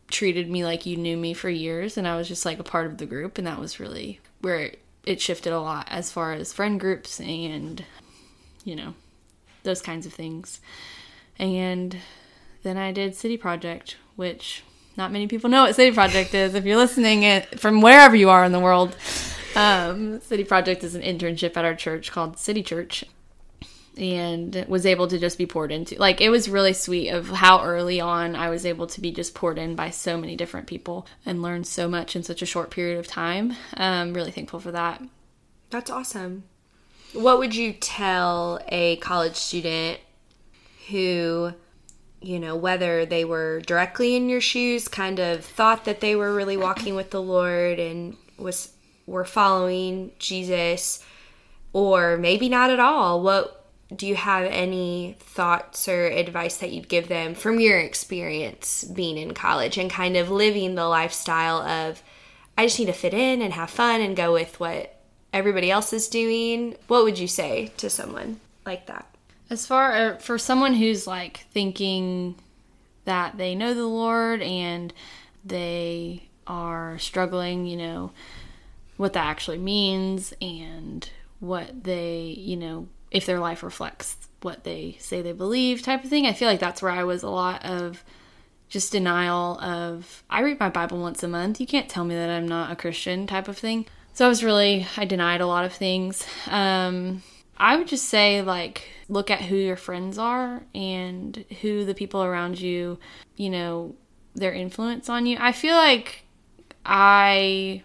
treated 0.10 0.50
me 0.50 0.64
like 0.64 0.86
you 0.86 0.98
knew 0.98 1.18
me 1.18 1.34
for 1.34 1.50
years 1.50 1.98
and 1.98 2.08
I 2.08 2.16
was 2.16 2.28
just 2.28 2.46
like 2.46 2.60
a 2.60 2.64
part 2.64 2.86
of 2.86 2.98
the 2.98 3.06
group 3.06 3.38
and 3.38 3.48
that 3.48 3.60
was 3.60 3.80
really 3.80 4.20
where 4.42 4.72
it 5.04 5.22
shifted 5.22 5.54
a 5.54 5.60
lot 5.60 5.88
as 5.90 6.12
far 6.12 6.34
as 6.34 6.54
friend 6.54 6.80
groups 6.80 7.20
and 7.20 7.84
you 8.64 8.76
know 8.76 8.94
those 9.64 9.82
kinds 9.82 10.06
of 10.06 10.14
things. 10.14 10.60
And 11.38 11.98
then 12.64 12.78
I 12.78 12.92
did 12.92 13.16
City 13.16 13.38
Project, 13.38 13.98
which 14.16 14.64
not 14.96 15.12
many 15.12 15.28
people 15.28 15.50
know 15.50 15.64
what 15.64 15.76
City 15.76 15.94
Project 15.94 16.34
is. 16.34 16.56
If 16.56 16.66
you're 16.66 16.78
listening 16.78 17.24
it 17.24 17.60
from 17.60 17.82
wherever 17.82 18.16
you 18.16 18.30
are 18.30 18.46
in 18.46 18.54
the 18.54 18.60
world, 18.60 18.96
um, 19.56 20.20
City 20.22 20.44
Project 20.44 20.84
is 20.84 20.96
an 20.96 21.02
internship 21.02 21.56
at 21.58 21.66
our 21.66 21.76
church 21.76 22.12
called 22.12 22.38
City 22.38 22.64
Church, 22.64 23.06
and 23.98 24.66
was 24.68 24.86
able 24.86 25.08
to 25.08 25.18
just 25.18 25.38
be 25.38 25.46
poured 25.46 25.72
into. 25.72 25.96
Like 25.96 26.22
it 26.22 26.30
was 26.30 26.50
really 26.50 26.74
sweet 26.74 27.10
of 27.10 27.30
how 27.30 27.64
early 27.64 28.00
on 28.02 28.36
I 28.36 28.50
was 28.50 28.66
able 28.66 28.88
to 28.88 29.02
be 29.02 29.12
just 29.12 29.34
poured 29.34 29.58
in 29.58 29.76
by 29.76 29.90
so 29.90 30.18
many 30.18 30.36
different 30.36 30.68
people 30.68 31.08
and 31.26 31.42
learn 31.42 31.64
so 31.64 31.88
much 31.88 32.16
in 32.16 32.24
such 32.24 32.42
a 32.42 32.46
short 32.46 32.72
period 32.72 33.00
of 33.00 33.08
time. 33.08 33.54
I'm 33.74 34.14
really 34.14 34.32
thankful 34.32 34.60
for 34.60 34.72
that. 34.72 35.02
That's 35.70 35.90
awesome. 35.90 36.44
What 37.14 37.40
would 37.40 37.56
you 37.56 37.72
tell 37.72 38.60
a 38.68 38.98
college 38.98 39.38
student 39.38 40.00
who, 40.90 41.54
you 42.22 42.40
know, 42.40 42.56
whether 42.56 43.06
they 43.06 43.24
were 43.24 43.62
directly 43.62 44.16
in 44.16 44.28
your 44.28 44.42
shoes, 44.42 44.88
kind 44.90 45.20
of 45.20 45.46
thought 45.46 45.86
that 45.86 46.02
they 46.02 46.16
were 46.16 46.36
really 46.36 46.58
walking 46.58 46.96
with 46.96 47.12
the 47.12 47.22
Lord 47.22 47.80
and 47.80 48.18
was 48.38 48.74
were 49.06 49.26
following 49.26 50.12
Jesus, 50.20 51.04
or 51.74 52.18
maybe 52.18 52.50
not 52.50 52.70
at 52.70 52.80
all? 52.80 53.22
What 53.22 53.66
do 53.96 54.08
you 54.08 54.16
have 54.16 54.46
any 54.46 55.16
thoughts 55.20 55.88
or 55.88 56.08
advice 56.08 56.58
that 56.58 56.72
you'd 56.72 56.90
give 56.90 57.08
them 57.08 57.36
from 57.36 57.60
your 57.60 57.78
experience 57.78 58.84
being 58.84 59.18
in 59.18 59.34
college 59.34 59.78
and 59.78 59.92
kind 59.92 60.18
of 60.18 60.32
living 60.32 60.76
the 60.76 60.88
lifestyle 60.88 61.62
of 61.62 62.02
I 62.58 62.66
just 62.66 62.80
need 62.80 62.86
to 62.86 62.94
fit 62.94 63.14
in 63.14 63.42
and 63.42 63.54
have 63.54 63.70
fun 63.70 64.02
and 64.02 64.16
go 64.16 64.34
with 64.34 64.60
what 64.60 64.98
everybody 65.34 65.70
else 65.70 65.92
is 65.92 66.08
doing? 66.08 66.76
What 66.88 67.04
would 67.04 67.20
you 67.20 67.28
say 67.28 67.72
to 67.78 67.90
someone 67.90 68.40
like 68.66 68.88
that? 68.88 69.06
As 69.50 69.68
far 69.68 69.94
uh, 69.94 70.18
for 70.18 70.38
someone 70.38 70.74
who's 70.74 71.06
like 71.06 71.46
thinking 71.52 72.36
that 73.04 73.38
they 73.38 73.54
know 73.54 73.74
the 73.74 73.86
Lord 73.86 74.42
and 74.42 74.94
they 75.44 76.24
are 76.48 76.98
struggling, 76.98 77.66
you 77.66 77.78
know, 77.78 78.12
what 78.98 79.14
that 79.14 79.26
actually 79.26 79.58
means 79.58 80.34
and 80.42 81.10
what 81.40 81.84
they, 81.84 82.36
you 82.38 82.58
know, 82.58 82.88
if 83.12 83.26
their 83.26 83.40
life 83.40 83.64
reflects 83.64 84.18
what 84.42 84.64
they 84.64 84.96
say 85.00 85.22
they 85.22 85.32
believe 85.32 85.82
type 85.82 86.04
of 86.04 86.10
thing. 86.10 86.26
I 86.26 86.34
feel 86.34 86.48
like 86.48 86.60
that's 86.60 86.82
where 86.82 86.92
I 86.92 87.04
was 87.04 87.24
a 87.24 87.30
lot 87.30 87.66
of 87.66 88.04
just 88.70 88.92
denial 88.92 89.60
of 89.60 90.24
I 90.30 90.42
read 90.42 90.60
my 90.60 90.70
Bible 90.70 91.00
once 91.00 91.24
a 91.24 91.28
month. 91.28 91.60
You 91.60 91.68
can't 91.68 91.90
tell 91.90 92.06
me 92.06 92.16
that 92.16 92.30
I'm 92.30 92.48
not 92.48 92.72
a 92.72 92.76
Christian 92.76 93.28
type 93.28 93.48
of 93.48 93.58
thing. 93.58 93.86
So 94.14 94.26
I 94.26 94.30
was 94.30 94.44
really 94.44 94.88
I 94.98 95.06
denied 95.06 95.42
a 95.42 95.48
lot 95.48 95.66
of 95.66 95.74
things. 95.74 96.26
Um 96.48 97.24
I 97.58 97.78
would 97.78 97.88
just 97.88 98.06
say 98.06 98.42
like 98.42 98.90
look 99.08 99.32
at 99.32 99.42
who 99.42 99.56
your 99.56 99.78
friends 99.78 100.18
are 100.18 100.64
and 100.74 101.46
who 101.62 101.86
the 101.86 101.94
people 101.94 102.24
around 102.24 102.60
you, 102.60 103.00
you 103.36 103.50
know, 103.50 103.96
their 104.36 104.54
influence 104.54 105.10
on 105.10 105.26
you. 105.26 105.38
I 105.40 105.52
feel 105.52 105.76
like 105.76 106.26
I 106.86 107.82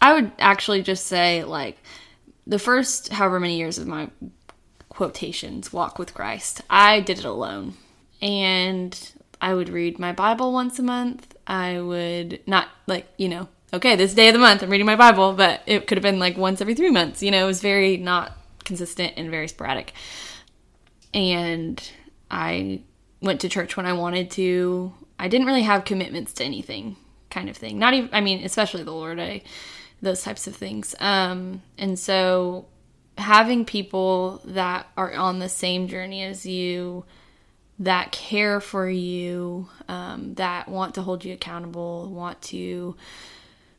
I 0.00 0.14
would 0.14 0.32
actually 0.38 0.82
just 0.82 1.06
say 1.06 1.44
like 1.44 1.78
the 2.46 2.58
first 2.58 3.12
however 3.12 3.38
many 3.38 3.56
years 3.56 3.78
of 3.78 3.86
my 3.86 4.10
quotations 4.88 5.72
walk 5.72 5.98
with 5.98 6.14
Christ, 6.14 6.62
I 6.68 7.00
did 7.00 7.18
it 7.18 7.24
alone. 7.24 7.74
And 8.22 8.98
I 9.40 9.54
would 9.54 9.68
read 9.68 9.98
my 9.98 10.12
Bible 10.12 10.52
once 10.52 10.78
a 10.78 10.82
month. 10.82 11.34
I 11.46 11.80
would 11.80 12.40
not 12.46 12.68
like, 12.86 13.06
you 13.16 13.28
know, 13.28 13.48
okay, 13.72 13.96
this 13.96 14.14
day 14.14 14.28
of 14.28 14.34
the 14.34 14.38
month 14.38 14.62
I'm 14.62 14.70
reading 14.70 14.86
my 14.86 14.96
Bible, 14.96 15.32
but 15.32 15.62
it 15.66 15.86
could 15.86 15.96
have 15.96 16.02
been 16.02 16.18
like 16.18 16.36
once 16.36 16.60
every 16.60 16.74
3 16.74 16.90
months. 16.90 17.22
You 17.22 17.30
know, 17.30 17.44
it 17.44 17.46
was 17.46 17.62
very 17.62 17.96
not 17.96 18.36
consistent 18.64 19.14
and 19.16 19.30
very 19.30 19.48
sporadic. 19.48 19.92
And 21.14 21.82
I 22.30 22.82
went 23.22 23.40
to 23.40 23.48
church 23.48 23.76
when 23.76 23.86
I 23.86 23.94
wanted 23.94 24.30
to. 24.32 24.92
I 25.18 25.28
didn't 25.28 25.46
really 25.46 25.62
have 25.62 25.84
commitments 25.84 26.32
to 26.34 26.44
anything 26.44 26.96
kind 27.30 27.48
of 27.48 27.56
thing. 27.56 27.78
Not 27.78 27.94
even 27.94 28.10
I 28.12 28.20
mean, 28.20 28.44
especially 28.44 28.82
the 28.82 28.92
Lord. 28.92 29.18
I 29.18 29.42
those 30.02 30.22
types 30.22 30.46
of 30.46 30.56
things. 30.56 30.94
Um, 31.00 31.62
and 31.78 31.98
so 31.98 32.66
having 33.18 33.64
people 33.64 34.40
that 34.44 34.86
are 34.96 35.12
on 35.12 35.38
the 35.38 35.48
same 35.48 35.88
journey 35.88 36.22
as 36.22 36.46
you, 36.46 37.04
that 37.78 38.12
care 38.12 38.60
for 38.60 38.88
you, 38.88 39.68
um, 39.88 40.34
that 40.34 40.68
want 40.68 40.94
to 40.94 41.02
hold 41.02 41.24
you 41.24 41.32
accountable, 41.34 42.10
want 42.10 42.40
to 42.42 42.96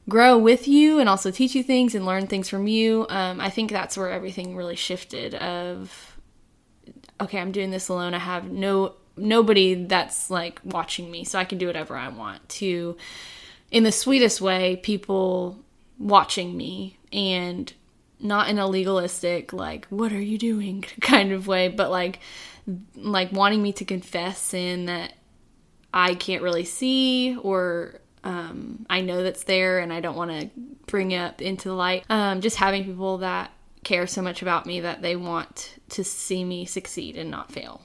grow 0.09 0.37
with 0.37 0.67
you 0.67 0.99
and 0.99 1.07
also 1.07 1.31
teach 1.31 1.55
you 1.55 1.63
things 1.63 1.95
and 1.95 2.05
learn 2.05 2.27
things 2.27 2.49
from 2.49 2.67
you. 2.67 3.05
Um, 3.09 3.39
I 3.39 3.49
think 3.49 3.71
that's 3.71 3.97
where 3.97 4.09
everything 4.09 4.55
really 4.55 4.75
shifted 4.75 5.35
of 5.35 6.07
okay, 7.19 7.39
I'm 7.39 7.51
doing 7.51 7.69
this 7.69 7.87
alone. 7.87 8.15
I 8.15 8.19
have 8.19 8.51
no 8.51 8.95
nobody 9.15 9.75
that's 9.85 10.31
like 10.31 10.59
watching 10.63 11.11
me, 11.11 11.23
so 11.23 11.37
I 11.37 11.45
can 11.45 11.59
do 11.59 11.67
whatever 11.67 11.95
I 11.95 12.09
want 12.09 12.47
to 12.49 12.97
in 13.71 13.83
the 13.83 13.91
sweetest 13.91 14.41
way, 14.41 14.75
people 14.75 15.60
watching 16.01 16.55
me 16.55 16.97
and 17.11 17.73
not 18.19 18.49
in 18.49 18.59
a 18.59 18.67
legalistic 18.67 19.51
like 19.51 19.85
what 19.87 20.11
are 20.11 20.21
you 20.21 20.37
doing 20.37 20.81
kind 21.01 21.31
of 21.31 21.47
way 21.47 21.67
but 21.67 21.89
like 21.89 22.19
like 22.95 23.31
wanting 23.31 23.61
me 23.61 23.73
to 23.73 23.85
confess 23.85 24.39
sin 24.39 24.85
that 24.85 25.13
I 25.93 26.15
can't 26.15 26.41
really 26.41 26.65
see 26.65 27.35
or 27.35 27.99
um, 28.23 28.85
I 28.89 29.01
know 29.01 29.23
that's 29.23 29.43
there 29.43 29.79
and 29.79 29.91
I 29.91 29.99
don't 29.99 30.15
want 30.15 30.31
to 30.31 30.49
bring 30.85 31.13
up 31.13 31.41
into 31.41 31.69
the 31.69 31.73
light. 31.73 32.05
Um, 32.09 32.41
just 32.41 32.57
having 32.57 32.85
people 32.85 33.19
that 33.19 33.51
care 33.83 34.07
so 34.07 34.21
much 34.21 34.41
about 34.41 34.65
me 34.65 34.81
that 34.81 35.01
they 35.01 35.15
want 35.15 35.79
to 35.89 36.03
see 36.03 36.43
me 36.43 36.65
succeed 36.65 37.17
and 37.17 37.31
not 37.31 37.51
fail. 37.51 37.81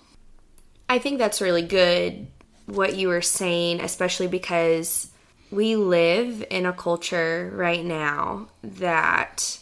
I 0.88 0.98
think 0.98 1.18
that's 1.18 1.40
really 1.40 1.62
good 1.62 2.28
what 2.66 2.96
you 2.96 3.08
were 3.08 3.22
saying, 3.22 3.80
especially 3.80 4.26
because 4.26 5.10
we 5.50 5.76
live 5.76 6.44
in 6.50 6.66
a 6.66 6.72
culture 6.72 7.50
right 7.54 7.84
now 7.84 8.48
that 8.62 9.58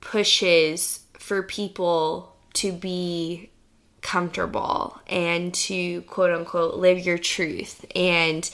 pushes 0.00 1.00
for 1.18 1.42
people 1.42 2.36
to 2.54 2.72
be 2.72 3.50
comfortable 4.00 5.00
and 5.08 5.52
to 5.52 6.00
quote 6.02 6.30
unquote 6.30 6.76
live 6.76 7.04
your 7.04 7.18
truth 7.18 7.84
and 7.96 8.50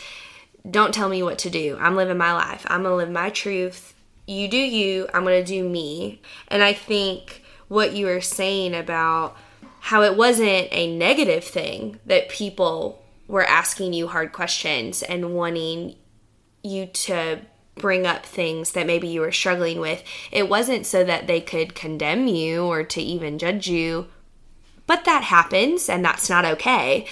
don't 0.71 0.95
tell 0.95 1.09
me 1.09 1.23
what 1.23 1.39
to 1.41 1.51
do. 1.51 1.77
I'm 1.81 1.97
living 1.97 2.17
my 2.17 2.33
life. 2.33 2.65
I'm 2.69 2.83
going 2.83 2.93
to 2.93 2.97
live 2.97 3.11
my 3.11 3.31
truth. 3.31 3.95
You 4.27 4.49
do 4.49 4.57
you. 4.57 5.09
I'm 5.13 5.25
going 5.25 5.45
to 5.45 5.47
do 5.47 5.69
me. 5.69 6.21
And 6.49 6.63
I 6.63 6.73
think 6.73 7.43
what 7.69 7.95
you 7.95 8.07
were 8.07 8.21
saying 8.21 8.75
about 8.75 9.37
how 9.81 10.03
it 10.03 10.17
wasn't 10.17 10.69
a 10.71 10.97
negative 10.97 11.43
thing 11.43 11.99
that 12.07 12.29
people 12.29 13.03
were 13.27 13.45
asking 13.45 13.93
you 13.93 14.07
hard 14.07 14.33
questions 14.33 15.03
and 15.03 15.35
wanting 15.35 15.97
you 16.63 16.87
to 16.87 17.41
bring 17.75 18.07
up 18.07 18.27
things 18.27 18.73
that 18.73 18.87
maybe 18.87 19.09
you 19.09 19.21
were 19.21 19.33
struggling 19.33 19.81
with. 19.81 20.03
It 20.31 20.49
wasn't 20.49 20.87
so 20.87 21.05
that 21.05 21.27
they 21.27 21.41
could 21.41 21.75
condemn 21.75 22.27
you 22.27 22.65
or 22.65 22.85
to 22.85 23.01
even 23.01 23.39
judge 23.39 23.69
you, 23.69 24.09
but 24.87 25.05
that 25.05 25.25
happens 25.25 25.89
and 25.89 26.05
that's 26.05 26.29
not 26.29 26.45
okay. 26.45 27.07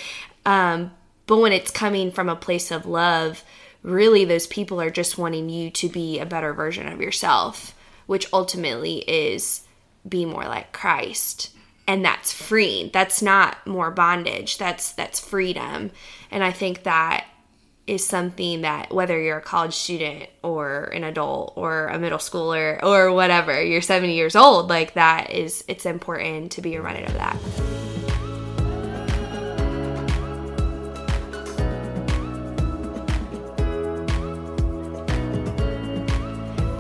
Um, 0.45 0.93
but 1.27 1.39
when 1.39 1.53
it's 1.53 1.71
coming 1.71 2.11
from 2.11 2.29
a 2.29 2.37
place 2.37 2.71
of 2.71 2.87
love, 2.87 3.45
really 3.83 4.25
those 4.25 4.47
people 4.47 4.81
are 4.81 4.91
just 4.91 5.17
wanting 5.17 5.49
you 5.49 5.71
to 5.71 5.89
be 5.89 6.19
a 6.19 6.27
better 6.27 6.53
version 6.53 6.87
of 6.89 7.01
yourself, 7.01 7.75
which 8.07 8.27
ultimately 8.33 8.99
is 9.09 9.63
be 10.09 10.25
more 10.25 10.45
like 10.45 10.73
Christ. 10.73 11.51
And 11.87 12.05
that's 12.05 12.33
freeing. 12.33 12.91
That's 12.93 13.23
not 13.23 13.67
more 13.67 13.91
bondage. 13.91 14.59
That's 14.59 14.93
that's 14.93 15.19
freedom. 15.19 15.91
And 16.31 16.45
I 16.45 16.53
think 16.53 16.85
that 16.85 17.27
is 17.91 18.07
something 18.07 18.61
that 18.61 18.95
whether 18.95 19.21
you're 19.21 19.39
a 19.39 19.43
college 19.43 19.75
student 19.75 20.31
or 20.45 20.85
an 20.95 21.03
adult 21.03 21.55
or 21.57 21.89
a 21.89 21.99
middle 21.99 22.19
schooler 22.19 22.81
or 22.85 23.13
whatever, 23.13 23.61
you're 23.61 23.83
70 23.83 24.15
years 24.15 24.37
old, 24.37 24.71
like 24.71 24.95
that 24.95 25.33
is 25.33 25.65
it's 25.67 25.85
important 25.85 26.53
to 26.53 26.63
be 26.63 26.79
reminded 26.79 27.09
of 27.09 27.15
that. 27.15 27.37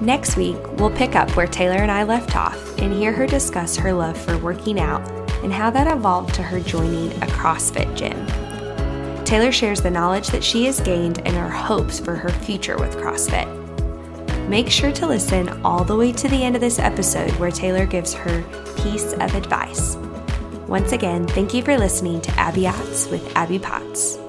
Next 0.01 0.37
week, 0.37 0.57
we'll 0.79 0.90
pick 0.90 1.16
up 1.16 1.37
where 1.37 1.49
Taylor 1.49 1.79
and 1.79 1.90
I 1.90 2.05
left 2.05 2.37
off 2.37 2.79
and 2.79 2.92
hear 2.92 3.12
her 3.12 3.27
discuss 3.27 3.77
her 3.77 3.92
love 3.92 4.16
for 4.16 4.38
working 4.38 4.79
out 4.79 5.07
and 5.42 5.53
how 5.53 5.70
that 5.70 5.92
evolved 5.92 6.35
to 6.37 6.42
her 6.44 6.61
joining 6.61 7.11
a 7.14 7.27
CrossFit 7.27 7.96
gym. 7.96 8.50
Taylor 9.31 9.53
shares 9.53 9.81
the 9.81 9.93
knowledge 9.93 10.27
that 10.31 10.43
she 10.43 10.64
has 10.64 10.81
gained 10.81 11.25
and 11.25 11.37
her 11.37 11.49
hopes 11.49 12.01
for 12.01 12.16
her 12.16 12.31
future 12.31 12.77
with 12.77 12.97
CrossFit. 12.97 13.47
Make 14.49 14.69
sure 14.69 14.90
to 14.90 15.07
listen 15.07 15.49
all 15.64 15.85
the 15.85 15.95
way 15.95 16.11
to 16.11 16.27
the 16.27 16.43
end 16.43 16.57
of 16.57 16.61
this 16.61 16.81
episode 16.81 17.31
where 17.37 17.53
Taylor 17.53 17.87
gives 17.87 18.12
her 18.12 18.43
piece 18.79 19.12
of 19.12 19.37
advice. 19.37 19.95
Once 20.66 20.90
again, 20.90 21.29
thank 21.29 21.55
you 21.55 21.62
for 21.62 21.79
listening 21.79 22.21
to 22.23 22.33
Abby 22.33 22.64
Potts 22.64 23.07
with 23.07 23.37
Abby 23.37 23.61
Potts. 23.61 24.20